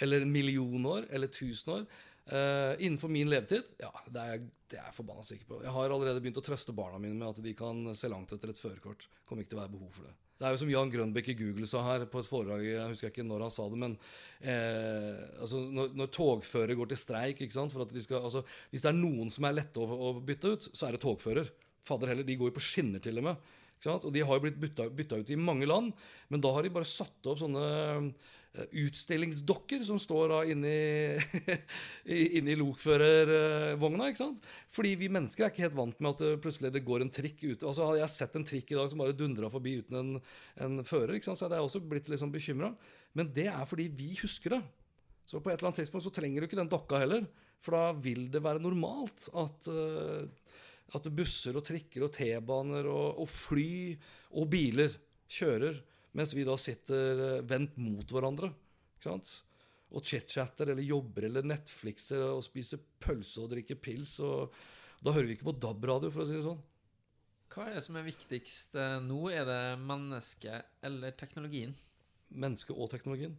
eller 0.00 0.22
en 0.22 0.32
million 0.32 0.86
år, 0.86 1.10
eller 1.10 1.32
tusen 1.32 1.78
år 1.80 1.86
Uh, 2.22 2.78
innenfor 2.78 3.10
min 3.10 3.26
levetid? 3.26 3.66
Ja, 3.82 3.90
det 4.06 4.22
er, 4.22 4.42
det 4.70 4.76
jeg 4.78 4.94
forbanna 4.94 5.24
sikker 5.26 5.48
på. 5.48 5.56
Jeg 5.64 5.72
har 5.74 5.90
allerede 5.90 6.20
begynt 6.22 6.38
å 6.38 6.44
trøste 6.46 6.74
barna 6.76 7.00
mine 7.02 7.18
med 7.18 7.32
at 7.32 7.40
de 7.42 7.54
kan 7.58 7.88
se 7.98 8.10
langt 8.10 8.30
etter 8.30 8.52
et 8.52 8.60
førerkort. 8.60 9.08
Kommer 9.26 9.42
ikke 9.42 9.56
til 9.56 9.58
å 9.58 9.62
være 9.64 9.72
behov 9.72 9.90
for 9.96 10.06
det. 10.06 10.12
Det 10.42 10.48
er 10.48 10.56
jo 10.56 10.58
som 10.64 10.70
Jan 10.72 10.90
Grønbekk 10.90 11.28
i 11.30 11.36
Google 11.38 11.68
sa 11.70 11.84
her 11.86 12.02
på 12.10 12.18
et 12.18 12.26
foredrag, 12.26 12.64
jeg 12.66 12.90
husker 12.90 13.12
ikke 13.12 13.22
når 13.22 13.44
han 13.44 13.52
sa 13.54 13.66
det, 13.70 13.76
men 13.78 13.92
eh, 14.42 15.20
altså 15.38 15.60
når, 15.70 15.92
når 15.94 16.08
togfører 16.16 16.74
går 16.80 16.90
til 16.90 16.98
streik 16.98 17.44
de 17.44 17.46
skal, 18.02 18.18
altså, 18.18 18.42
Hvis 18.72 18.82
det 18.82 18.90
er 18.90 18.98
noen 18.98 19.30
som 19.30 19.46
er 19.46 19.54
lette 19.54 19.78
å, 19.78 19.86
å 19.86 20.10
bytte 20.18 20.50
ut, 20.50 20.66
så 20.74 20.88
er 20.88 20.96
det 20.96 21.02
togfører. 21.04 21.52
Fader 21.86 22.10
heller, 22.10 22.26
de 22.26 22.36
går 22.40 22.50
jo 22.50 22.56
på 22.58 22.64
skinner 22.72 22.98
til 22.98 23.22
og 23.22 23.28
med. 23.28 23.52
Og 23.92 24.10
de 24.14 24.26
har 24.26 24.34
jo 24.34 24.42
blitt 24.48 24.58
bytta, 24.64 24.88
bytta 24.90 25.22
ut 25.22 25.30
i 25.30 25.38
mange 25.38 25.70
land, 25.70 25.94
men 26.26 26.42
da 26.42 26.50
har 26.56 26.66
de 26.66 26.74
bare 26.74 26.90
satt 26.90 27.30
opp 27.30 27.38
sånne 27.38 28.10
utstillingsdokker 28.52 29.80
som 29.86 29.96
står 30.00 30.26
da 30.28 30.40
inni, 30.52 30.72
inni 32.36 32.56
lokførervogna. 32.60 34.10
ikke 34.10 34.20
sant? 34.20 34.48
Fordi 34.72 34.92
vi 35.00 35.08
mennesker 35.12 35.46
er 35.46 35.52
ikke 35.52 35.64
helt 35.64 35.78
vant 35.78 36.02
med 36.02 36.10
at 36.12 36.20
det 36.20 36.40
plutselig 36.44 36.72
det 36.74 36.84
går 36.84 37.06
en 37.06 37.12
trikk 37.12 37.40
ute. 37.46 37.64
Altså, 37.64 37.86
hadde 37.88 38.02
jeg 38.02 38.12
sett 38.12 38.36
en 38.36 38.44
trikk 38.48 38.74
i 38.74 38.76
dag 38.76 38.90
som 38.92 39.00
bare 39.00 39.16
dundra 39.16 39.48
forbi 39.52 39.78
uten 39.80 40.00
en, 40.02 40.10
en 40.66 40.82
fører, 40.84 41.14
ikke 41.16 41.30
sant? 41.30 41.40
så 41.40 41.46
hadde 41.48 41.60
jeg 41.60 41.68
også 41.70 41.82
blitt 41.94 42.10
liksom 42.12 42.34
bekymra. 42.34 42.74
Men 43.16 43.32
det 43.32 43.48
er 43.54 43.64
fordi 43.68 43.88
vi 43.96 44.10
husker 44.20 44.58
det. 44.58 44.62
Så 45.24 45.40
på 45.40 45.48
et 45.48 45.56
eller 45.56 45.70
annet 45.70 45.80
tidspunkt 45.80 46.04
så 46.04 46.12
trenger 46.12 46.42
du 46.42 46.48
ikke 46.48 46.60
den 46.60 46.72
dokka 46.72 47.00
heller. 47.00 47.24
For 47.62 47.78
da 47.78 47.96
vil 48.04 48.26
det 48.32 48.42
være 48.44 48.60
normalt 48.60 49.30
at, 49.38 49.70
uh, 49.70 50.58
at 50.92 51.08
busser 51.14 51.56
og 51.56 51.64
trikker 51.64 52.04
og 52.04 52.12
T-baner 52.18 52.90
og, 52.90 53.22
og 53.22 53.30
fly 53.30 53.94
og 54.36 54.50
biler 54.52 54.92
kjører 55.32 55.78
mens 56.16 56.34
vi 56.36 56.44
da 56.46 56.56
sitter 56.60 57.22
eh, 57.26 57.40
vendt 57.48 57.78
mot 57.80 58.12
hverandre. 58.12 58.52
ikke 58.96 59.08
sant? 59.08 59.32
Og 59.92 60.04
chit-chatter 60.08 60.72
eller 60.72 60.84
jobber 60.86 61.28
eller 61.28 61.44
Netflixer 61.44 62.24
og 62.30 62.44
spiser 62.46 62.80
pølse 63.02 63.42
og 63.42 63.52
drikker 63.52 63.80
pils. 63.80 64.18
og 64.24 64.52
Da 65.04 65.12
hører 65.12 65.28
vi 65.28 65.36
ikke 65.36 65.50
på 65.50 65.58
DAB-radio, 65.60 66.12
for 66.12 66.24
å 66.24 66.28
si 66.28 66.36
det 66.36 66.44
sånn. 66.46 66.60
Hva 67.52 67.66
er 67.68 67.76
det 67.76 67.84
som 67.84 67.98
er 68.00 68.06
viktigst 68.08 68.76
eh, 68.80 68.98
nå? 69.04 69.26
Er 69.32 69.48
det 69.48 69.62
mennesket 69.80 70.84
eller 70.88 71.16
teknologien? 71.20 71.74
Mennesket 72.32 72.76
og 72.76 72.88
teknologien. 72.92 73.34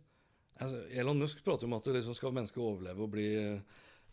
Altså, 0.61 0.83
Elon 0.93 1.17
Musk 1.17 1.41
prater 1.45 1.65
om 1.65 1.73
at 1.79 1.89
liksom 1.89 2.13
skal 2.13 2.35
mennesket 2.35 2.61
overleve 2.61 3.01
og 3.01 3.09
bli, 3.15 3.29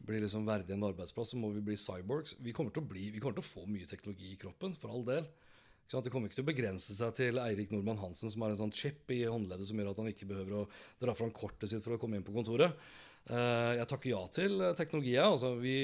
bli 0.08 0.22
liksom 0.22 0.46
verdig 0.48 0.72
en 0.72 0.86
arbeidsplass, 0.88 1.34
så 1.34 1.40
må 1.40 1.50
vi 1.52 1.64
bli 1.64 1.76
cyborgs. 1.76 2.38
Vi 2.40 2.54
kommer, 2.56 2.72
bli, 2.80 3.10
vi 3.12 3.20
kommer 3.20 3.36
til 3.36 3.44
å 3.44 3.50
få 3.50 3.66
mye 3.68 3.88
teknologi 3.88 4.32
i 4.32 4.40
kroppen, 4.40 4.72
for 4.80 4.94
all 4.94 5.04
del. 5.04 5.28
Det 5.90 6.12
kommer 6.12 6.30
ikke 6.30 6.38
til 6.38 6.46
å 6.46 6.50
begrense 6.52 6.94
seg 6.94 7.14
til 7.18 7.38
Eirik 7.42 7.72
Nordmann 7.74 7.98
Hansen, 7.98 8.30
som 8.30 8.44
har 8.44 8.52
en 8.52 8.60
sånn 8.60 8.74
chip 8.74 9.10
i 9.10 9.24
håndleddet 9.26 9.66
som 9.66 9.80
gjør 9.80 9.90
at 9.90 9.98
han 9.98 10.10
ikke 10.12 10.28
behøver 10.30 10.60
å 10.60 10.66
dra 11.02 11.16
fram 11.18 11.32
kortet 11.34 11.72
sitt 11.72 11.82
for 11.82 11.96
å 11.96 11.98
komme 11.98 12.20
inn 12.20 12.26
på 12.26 12.34
kontoret. 12.36 12.78
Eh, 13.28 13.72
jeg 13.76 13.86
takker 13.90 14.10
ja 14.10 14.20
til 14.32 14.56
eh, 14.64 14.76
teknologi. 14.78 15.12
Altså, 15.20 15.52
vi, 15.60 15.74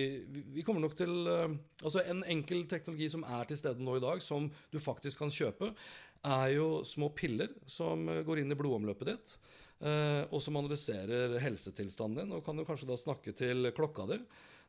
vi, 0.54 0.64
kommer 0.66 0.82
nok 0.82 0.96
til 0.98 1.12
eh, 1.30 1.52
altså 1.82 2.02
En 2.08 2.24
enkel 2.32 2.64
teknologi 2.70 3.10
som 3.12 3.26
er 3.28 3.46
til 3.46 3.60
stede 3.60 3.84
nå 3.84 3.98
i 3.98 4.02
dag, 4.02 4.22
som 4.24 4.48
du 4.72 4.80
faktisk 4.82 5.22
kan 5.22 5.32
kjøpe, 5.32 5.70
er 6.26 6.48
jo 6.56 6.82
små 6.88 7.12
piller 7.14 7.52
som 7.70 8.08
går 8.26 8.42
inn 8.42 8.50
i 8.50 8.58
blodomløpet 8.58 9.10
ditt. 9.12 9.36
Og 10.32 10.40
som 10.42 10.56
analyserer 10.56 11.36
helsetilstanden 11.38 12.24
din, 12.24 12.32
og 12.34 12.42
kan 12.42 12.56
jo 12.56 12.64
kanskje 12.66 12.88
da 12.88 12.96
snakke 12.98 13.34
til 13.36 13.68
klokka 13.76 14.08
di. 14.08 14.16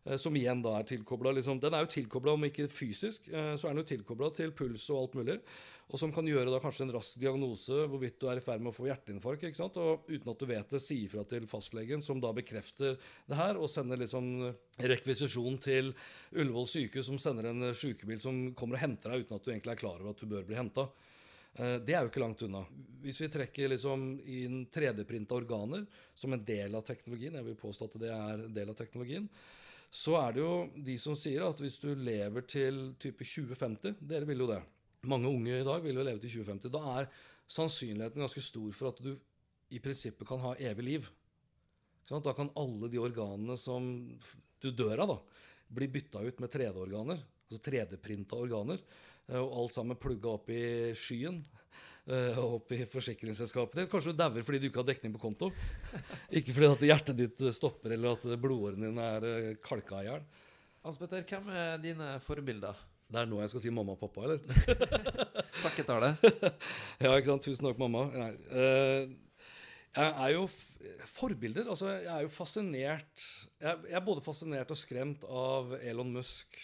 Eh, 0.08 0.18
som 0.18 0.36
igjen 0.40 0.62
da 0.64 0.78
er 0.80 0.88
tilkobla 0.88 1.34
liksom, 1.36 1.60
Den 1.60 1.76
er 1.76 1.84
jo 1.84 1.92
tilkobla, 1.92 2.36
om 2.38 2.46
ikke 2.48 2.70
fysisk, 2.72 3.28
eh, 3.28 3.56
så 3.60 3.68
er 3.68 3.76
den 3.76 3.84
jo 3.84 3.90
tilkobla 3.92 4.32
til 4.36 4.54
puls 4.56 4.86
og 4.94 5.02
alt 5.02 5.18
mulig. 5.20 5.40
Og 5.88 6.00
som 6.00 6.12
kan 6.12 6.28
gjøre 6.28 6.52
da 6.52 6.60
kanskje 6.60 6.84
en 6.84 6.94
rask 6.98 7.20
diagnose 7.20 7.86
hvorvidt 7.88 8.18
du 8.20 8.28
er 8.28 8.42
i 8.42 8.44
ferd 8.44 8.60
med 8.60 8.74
å 8.74 8.76
få 8.76 8.90
hjerteinfarkt. 8.90 9.46
ikke 9.48 9.60
sant? 9.60 9.78
Og 9.80 10.08
uten 10.10 10.32
at 10.32 10.40
du 10.40 10.46
vet 10.46 10.70
det, 10.70 10.82
si 10.84 11.06
ifra 11.06 11.24
til 11.24 11.48
fastlegen, 11.48 12.04
som 12.04 12.20
da 12.20 12.34
bekrefter 12.36 12.98
det 13.00 13.38
her, 13.40 13.56
og 13.56 13.72
sender 13.72 14.00
liksom 14.02 14.54
rekvisisjon 14.80 15.56
til 15.64 15.94
Ullevål 16.36 16.68
sykehus, 16.68 17.08
som 17.08 17.20
sender 17.20 17.52
en 17.52 17.72
sykebil 17.74 18.20
som 18.20 18.54
kommer 18.54 18.76
og 18.76 18.84
henter 18.84 19.16
deg 19.16 19.24
uten 19.24 19.40
at 19.40 19.46
du 19.46 19.52
egentlig 19.54 19.78
er 19.78 19.84
klar 19.84 20.02
over 20.02 20.12
at 20.12 20.20
du 20.20 20.28
bør 20.28 20.44
bli 20.48 20.60
henta. 20.60 20.90
Eh, 21.58 21.78
det 21.80 21.96
er 21.96 22.04
jo 22.04 22.12
ikke 22.12 22.22
langt 22.22 22.44
unna. 22.46 22.66
Hvis 23.02 23.22
vi 23.24 23.32
trekker 23.32 23.72
liksom 23.72 24.10
inn 24.28 24.66
3D-printa 24.74 25.38
organer 25.40 25.88
som 26.14 26.36
en 26.36 26.44
del 26.46 26.76
av 26.76 26.84
teknologien, 26.86 27.40
jeg 27.40 27.48
vil 27.48 27.58
påstå 27.64 27.88
at 27.88 27.98
det 28.04 28.12
er 28.12 28.44
en 28.44 28.60
del 28.60 28.74
av 28.74 28.78
teknologien, 28.78 29.30
så 29.94 30.18
er 30.20 30.36
det 30.36 30.44
jo 30.44 30.56
de 30.84 30.98
som 31.00 31.16
sier 31.18 31.46
at 31.46 31.62
hvis 31.64 31.80
du 31.80 31.94
lever 31.96 32.44
til 32.50 32.80
type 33.00 33.24
2050 33.24 34.02
Dere 34.04 34.28
vil 34.28 34.44
jo 34.44 34.50
det. 34.50 34.60
Mange 35.08 35.30
unge 35.32 35.62
i 35.62 35.66
dag 35.66 35.84
vil 35.84 35.96
jo 35.96 36.04
leve 36.04 36.20
til 36.24 36.34
2050. 36.42 36.74
Da 36.74 36.82
er 36.98 37.10
sannsynligheten 37.48 38.24
ganske 38.26 38.44
stor 38.44 38.74
for 38.76 38.92
at 38.92 39.00
du 39.04 39.14
i 39.72 39.80
prinsippet 39.84 40.28
kan 40.28 40.42
ha 40.44 40.54
evig 40.60 40.86
liv. 40.86 41.08
Da 42.08 42.34
kan 42.36 42.52
alle 42.56 42.90
de 42.92 43.00
organene 43.00 43.58
som 43.60 43.88
du 44.64 44.70
dør 44.72 45.04
av, 45.04 45.12
da, 45.12 45.18
bli 45.76 45.90
bytta 45.92 46.24
ut 46.24 46.40
med 46.44 46.52
3D-organer. 46.52 47.24
Altså 47.48 47.60
3D-printa 47.64 48.40
organer. 48.40 48.84
Og 49.38 49.56
alt 49.62 49.76
sammen 49.76 50.00
plugga 50.00 50.36
opp 50.38 50.52
i 50.52 50.96
skyen. 50.96 51.42
Eh, 52.12 52.40
opp 52.40 52.72
i 52.76 52.82
forsikringsselskapet 52.90 53.82
ditt. 53.82 53.92
Kanskje 53.92 54.14
du 54.14 54.20
dauer 54.20 54.46
fordi 54.46 54.62
du 54.64 54.68
ikke 54.70 54.82
har 54.82 54.90
dekning 54.90 55.16
på 55.16 55.22
konto. 55.22 55.52
Ikke 56.30 56.56
fordi 56.56 56.70
at 56.72 56.86
hjertet 56.92 57.20
ditt 57.20 57.48
stopper, 57.56 57.96
eller 57.96 58.16
at 58.18 58.28
blodårene 58.42 58.90
dine 58.90 59.10
er 59.18 59.28
eh, 59.32 59.50
kalka 59.64 60.04
i 60.04 60.10
hjel. 60.10 60.26
Hans 60.86 61.00
Petter, 61.02 61.26
hvem 61.28 61.52
er 61.52 61.82
dine 61.84 62.14
forbilder? 62.24 62.86
Det 63.08 63.22
er 63.22 63.30
nå 63.30 63.40
jeg 63.40 63.52
skal 63.54 63.64
si 63.64 63.72
mamma 63.72 63.96
og 63.96 64.02
pappa, 64.02 64.26
eller? 64.28 64.42
Takketale. 65.64 66.14
ja, 67.04 67.14
ikke 67.14 67.30
sant. 67.30 67.46
Tusen 67.48 67.68
takk, 67.68 67.80
mamma. 67.80 68.04
Nei. 68.12 68.32
Uh, 68.52 69.16
jeg 69.98 70.12
er 70.12 70.32
jo 70.36 70.48
Forbilder. 71.10 71.70
Altså, 71.72 71.90
jeg 72.04 72.12
er 72.14 72.26
jo 72.26 72.34
fascinert 72.34 73.24
jeg, 73.58 73.78
jeg 73.90 73.96
er 73.98 74.04
både 74.06 74.22
fascinert 74.22 74.74
og 74.74 74.78
skremt 74.78 75.24
av 75.26 75.72
Elon 75.80 76.12
Musk 76.14 76.60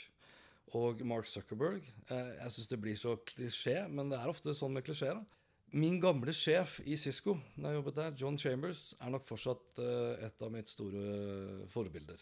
og 0.77 1.01
Mark 1.05 1.29
Zuckerberg. 1.29 1.85
Eh, 2.09 2.29
jeg 2.39 2.53
syns 2.55 2.69
det 2.71 2.81
blir 2.81 2.99
så 2.99 3.15
klisjé, 3.29 3.77
men 3.89 4.11
det 4.11 4.19
er 4.19 4.31
ofte 4.31 4.55
sånn 4.57 4.73
med 4.75 4.85
klisjeer. 4.85 5.19
Min 5.73 5.97
gamle 6.01 6.33
sjef 6.37 6.77
i 6.85 6.97
Cisco, 6.99 7.37
da 7.55 7.71
jeg 7.71 7.79
jobbet 7.79 7.97
der, 7.97 8.13
John 8.17 8.37
Chambers, 8.37 8.91
er 9.01 9.13
nok 9.13 9.25
fortsatt 9.25 9.81
eh, 9.81 10.27
et 10.27 10.45
av 10.45 10.53
mitt 10.53 10.69
store 10.69 11.65
forbilder. 11.73 12.21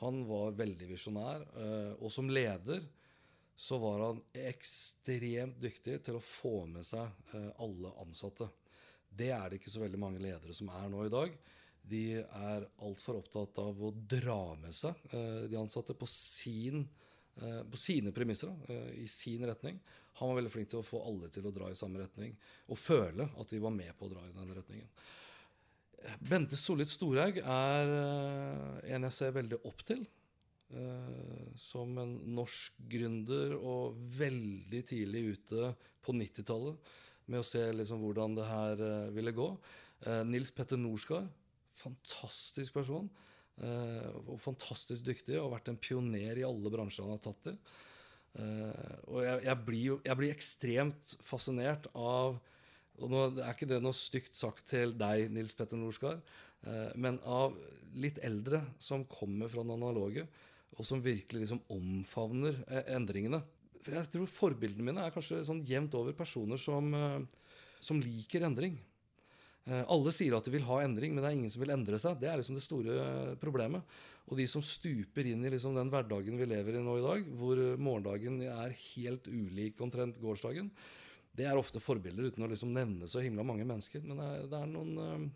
Han 0.00 0.24
var 0.26 0.56
veldig 0.58 0.90
visjonær, 0.90 1.46
eh, 1.62 1.92
og 2.00 2.10
som 2.14 2.30
leder 2.30 2.82
så 3.54 3.78
var 3.78 4.00
han 4.02 4.22
ekstremt 4.34 5.60
dyktig 5.62 6.00
til 6.02 6.18
å 6.18 6.24
få 6.26 6.64
med 6.66 6.82
seg 6.82 7.06
alle 7.62 7.92
ansatte. 8.02 8.48
Det 9.06 9.28
er 9.30 9.44
det 9.46 9.60
ikke 9.60 9.70
så 9.70 9.84
veldig 9.84 10.00
mange 10.02 10.18
ledere 10.18 10.56
som 10.58 10.72
er 10.74 10.88
nå 10.90 11.04
i 11.06 11.12
dag. 11.12 11.36
De 11.86 12.02
er 12.18 12.66
altfor 12.82 13.20
opptatt 13.20 13.60
av 13.62 13.78
å 13.78 13.92
dra 13.94 14.56
med 14.58 14.74
seg 14.74 14.98
de 15.46 15.60
ansatte 15.60 15.94
på, 15.94 16.08
sin, 16.10 16.82
eh, 16.82 17.03
på 17.70 17.80
sine 17.80 18.12
premisser, 18.14 18.52
da, 18.52 18.74
eh, 18.74 19.02
i 19.02 19.08
sin 19.10 19.44
retning. 19.46 19.80
Han 20.20 20.30
var 20.30 20.38
veldig 20.38 20.52
flink 20.54 20.70
til 20.70 20.80
å 20.80 20.86
få 20.86 21.02
alle 21.02 21.30
til 21.34 21.46
å 21.48 21.54
dra 21.54 21.70
i 21.70 21.78
samme 21.78 22.02
retning, 22.02 22.36
og 22.70 22.78
føle 22.78 23.26
at 23.26 23.50
de 23.50 23.62
var 23.62 23.74
med 23.74 23.90
på 23.98 24.06
å 24.06 24.12
dra 24.12 24.22
i 24.28 24.34
den 24.36 24.52
retningen. 24.54 24.90
Bente 26.20 26.56
Solid 26.60 26.90
Storhaug 26.92 27.40
er 27.40 27.94
eh, 27.96 28.92
en 28.94 29.08
jeg 29.08 29.16
ser 29.16 29.34
veldig 29.38 29.62
opp 29.64 29.82
til. 29.88 30.04
Eh, 30.74 31.48
som 31.60 31.92
en 32.00 32.14
norsk 32.34 32.78
gründer 32.90 33.52
og 33.54 33.98
veldig 34.16 34.80
tidlig 34.88 35.20
ute 35.36 35.68
på 36.02 36.14
90-tallet 36.16 36.94
med 37.30 37.40
å 37.40 37.46
se 37.46 37.62
liksom 37.72 38.00
hvordan 38.02 38.34
det 38.38 38.46
her 38.48 38.82
eh, 38.82 39.12
ville 39.14 39.34
gå. 39.36 39.48
Eh, 40.08 40.22
Nils 40.26 40.50
Petter 40.54 40.80
Norsgaard, 40.80 41.28
fantastisk 41.78 42.74
person. 42.74 43.06
Eh, 43.62 44.08
og 44.24 44.40
fantastisk 44.42 45.04
dyktig 45.06 45.38
og 45.40 45.52
vært 45.54 45.70
en 45.72 45.80
pioner 45.80 46.40
i 46.40 46.46
alle 46.46 46.72
bransjer 46.72 47.06
han 47.06 47.16
har 47.16 47.22
tatt 47.24 47.52
i. 47.52 47.54
Eh, 48.40 48.96
og 49.10 49.20
jeg, 49.22 49.44
jeg, 49.46 49.60
blir 49.68 49.84
jo, 49.92 50.00
jeg 50.06 50.20
blir 50.20 50.34
ekstremt 50.34 51.14
fascinert 51.26 51.88
av 51.94 52.40
og 53.02 53.10
nå 53.10 53.20
er 53.42 53.48
ikke 53.50 53.66
det 53.66 53.80
noe 53.82 53.96
stygt 53.96 54.36
sagt 54.38 54.68
til 54.70 54.92
deg, 54.94 55.26
Nils 55.34 55.54
Petter 55.58 55.78
Norsgaard, 55.80 56.20
eh, 56.62 56.92
men 56.94 57.18
av 57.26 57.56
litt 57.98 58.20
eldre 58.22 58.60
som 58.78 59.02
kommer 59.10 59.50
fra 59.50 59.64
den 59.64 59.74
analoge, 59.74 60.28
og 60.74 60.86
som 60.86 61.02
virkelig 61.02 61.42
liksom 61.42 61.62
omfavner 61.74 62.60
endringene. 62.94 63.40
Jeg 63.82 64.10
tror 64.10 64.30
Forbildene 64.30 64.86
mine 64.86 65.02
er 65.02 65.14
kanskje 65.14 65.42
sånn 65.46 65.62
jevnt 65.66 65.94
over 65.98 66.14
personer 66.18 66.58
som, 66.58 66.88
som 67.82 68.00
liker 68.02 68.46
endring. 68.46 68.78
Eh, 69.64 69.84
alle 69.88 70.12
sier 70.12 70.34
at 70.36 70.44
de 70.44 70.52
vil 70.52 70.66
ha 70.68 70.82
endring, 70.84 71.14
men 71.14 71.24
det 71.24 71.30
er 71.30 71.36
ingen 71.38 71.52
som 71.52 71.62
vil 71.62 71.72
endre 71.72 72.00
seg. 72.00 72.18
Det 72.20 72.28
er 72.28 72.40
liksom 72.40 72.58
det 72.58 72.64
store 72.66 72.96
eh, 73.00 73.30
problemet. 73.40 73.94
Og 74.28 74.36
de 74.40 74.44
som 74.48 74.64
stuper 74.64 75.28
inn 75.30 75.44
i 75.44 75.52
liksom 75.52 75.76
den 75.76 75.92
hverdagen 75.92 76.36
vi 76.40 76.48
lever 76.48 76.76
i 76.76 76.82
nå 76.84 76.98
i 77.00 77.04
dag, 77.04 77.30
hvor 77.38 77.60
eh, 77.60 77.80
morgendagen 77.80 78.42
er 78.44 78.76
helt 78.92 79.30
ulik 79.30 79.80
omtrent 79.84 80.20
gårsdagen, 80.20 80.68
det 81.34 81.48
er 81.48 81.58
ofte 81.58 81.80
forbilder 81.82 82.28
uten 82.28 82.44
å 82.46 82.50
liksom 82.50 82.74
nevne 82.76 83.08
så 83.10 83.24
himla 83.24 83.42
mange 83.46 83.64
mennesker. 83.66 84.04
Men 84.06 84.20
det 84.50 84.58
er, 84.58 84.68
noen 84.70 85.32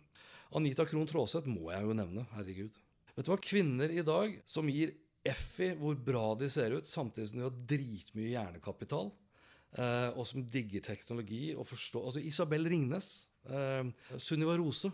Anita 0.55 0.85
Krohn 0.87 1.09
Traaseth 1.09 1.49
må 1.49 1.73
jeg 1.73 1.89
jo 1.89 1.95
nevne. 1.97 2.23
Herregud. 2.37 2.77
Vet 3.17 3.27
du 3.27 3.31
hva? 3.33 3.39
Kvinner 3.43 3.91
i 3.91 4.05
dag 4.05 4.37
som 4.47 4.69
gir 4.71 4.93
F 5.27 5.57
i 5.65 5.73
hvor 5.75 5.97
bra 5.99 6.37
de 6.39 6.47
ser 6.53 6.77
ut, 6.77 6.87
samtidig 6.87 7.33
som 7.33 7.41
de 7.41 7.49
har 7.49 7.57
dritmye 7.67 8.29
hjernekapital, 8.31 9.09
og 10.15 10.23
som 10.25 10.45
digger 10.49 10.81
teknologi 10.87 11.51
og 11.51 11.67
forstår 11.67 12.07
Altså 12.07 12.23
Isabel 12.23 12.63
Ringnes. 12.71 13.09
Eh, 13.47 14.17
Sunniva 14.17 14.57
Rose. 14.59 14.91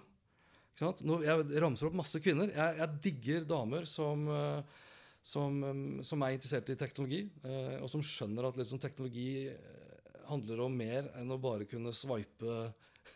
Nå, 1.07 1.21
jeg 1.23 1.61
ramser 1.63 1.87
opp 1.87 2.01
masse 2.01 2.19
kvinner. 2.19 2.51
Jeg, 2.51 2.79
jeg 2.81 3.01
digger 3.05 3.47
damer 3.47 3.87
som 3.89 4.27
eh, 4.27 4.81
som, 5.25 5.57
eh, 5.63 6.03
som, 6.05 6.21
er 6.21 6.37
interessert 6.37 6.69
i 6.69 6.77
teknologi, 6.79 7.25
eh, 7.43 7.77
og 7.81 7.89
som 7.91 8.03
skjønner 8.05 8.49
at 8.49 8.59
liksom, 8.59 8.81
teknologi 8.81 9.47
eh, 9.49 10.21
handler 10.29 10.65
om 10.67 10.77
mer 10.77 11.09
enn 11.17 11.33
å 11.33 11.41
bare 11.41 11.67
kunne 11.69 11.93
swipe 11.95 12.59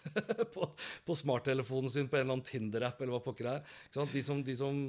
på, 0.56 0.68
på 1.06 1.18
smarttelefonen 1.18 1.92
sin 1.92 2.10
på 2.10 2.18
en 2.18 2.26
eller 2.26 2.38
annen 2.38 2.48
Tinder-app 2.48 3.02
eller 3.02 3.14
hva 3.14 3.24
pokker 3.26 3.46
det 3.50 3.56
er. 3.60 3.74
De, 4.14 4.24
som, 4.26 4.42
de, 4.46 4.56
som, 4.58 4.80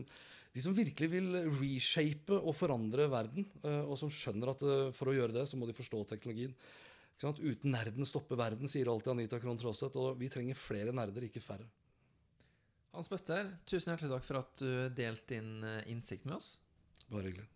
de 0.55 0.64
som 0.64 0.76
virkelig 0.76 1.11
vil 1.12 1.31
reshape 1.59 2.38
og 2.38 2.57
forandre 2.57 3.09
verden, 3.12 3.48
og 3.83 3.96
som 3.98 4.12
skjønner 4.12 4.53
at 4.53 4.64
for 4.96 5.11
å 5.11 5.16
gjøre 5.16 5.35
det, 5.40 5.46
så 5.50 5.59
må 5.59 5.68
de 5.68 5.76
forstå 5.76 6.05
teknologien. 6.12 6.55
Uten 7.20 7.74
nerden 7.74 8.06
stopper 8.09 8.38
verden, 8.40 8.68
sier 8.68 8.88
alltid 8.88 9.12
Anita 9.12 9.40
Krohn 9.40 9.59
Traaseth. 9.61 9.98
Og 10.00 10.18
vi 10.20 10.30
trenger 10.33 10.56
flere 10.56 10.94
nerder, 10.96 11.28
ikke 11.28 11.44
færre. 11.44 11.68
Hans 12.96 13.11
Bøtter, 13.12 13.52
tusen 13.70 13.92
hjertelig 13.92 14.11
takk 14.16 14.26
for 14.26 14.40
at 14.40 14.59
du 14.59 14.72
delte 14.96 15.37
din 15.37 15.62
eh, 15.62 15.87
innsikt 15.92 16.26
med 16.26 16.40
oss. 16.40 16.59
Bare 17.12 17.28
hyggelig. 17.28 17.46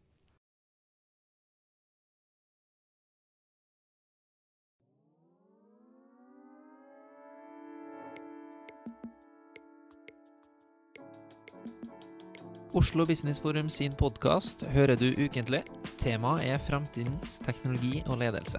Oslo 12.74 13.04
Business 13.06 13.38
Forum 13.38 13.68
sin 13.70 13.92
podkast 13.94 14.64
hører 14.74 14.98
du 14.98 15.12
ukentlig. 15.14 15.62
Temaet 15.98 16.48
er 16.50 16.58
fremtidens 16.58 17.38
teknologi 17.46 18.02
og 18.08 18.18
ledelse. 18.18 18.58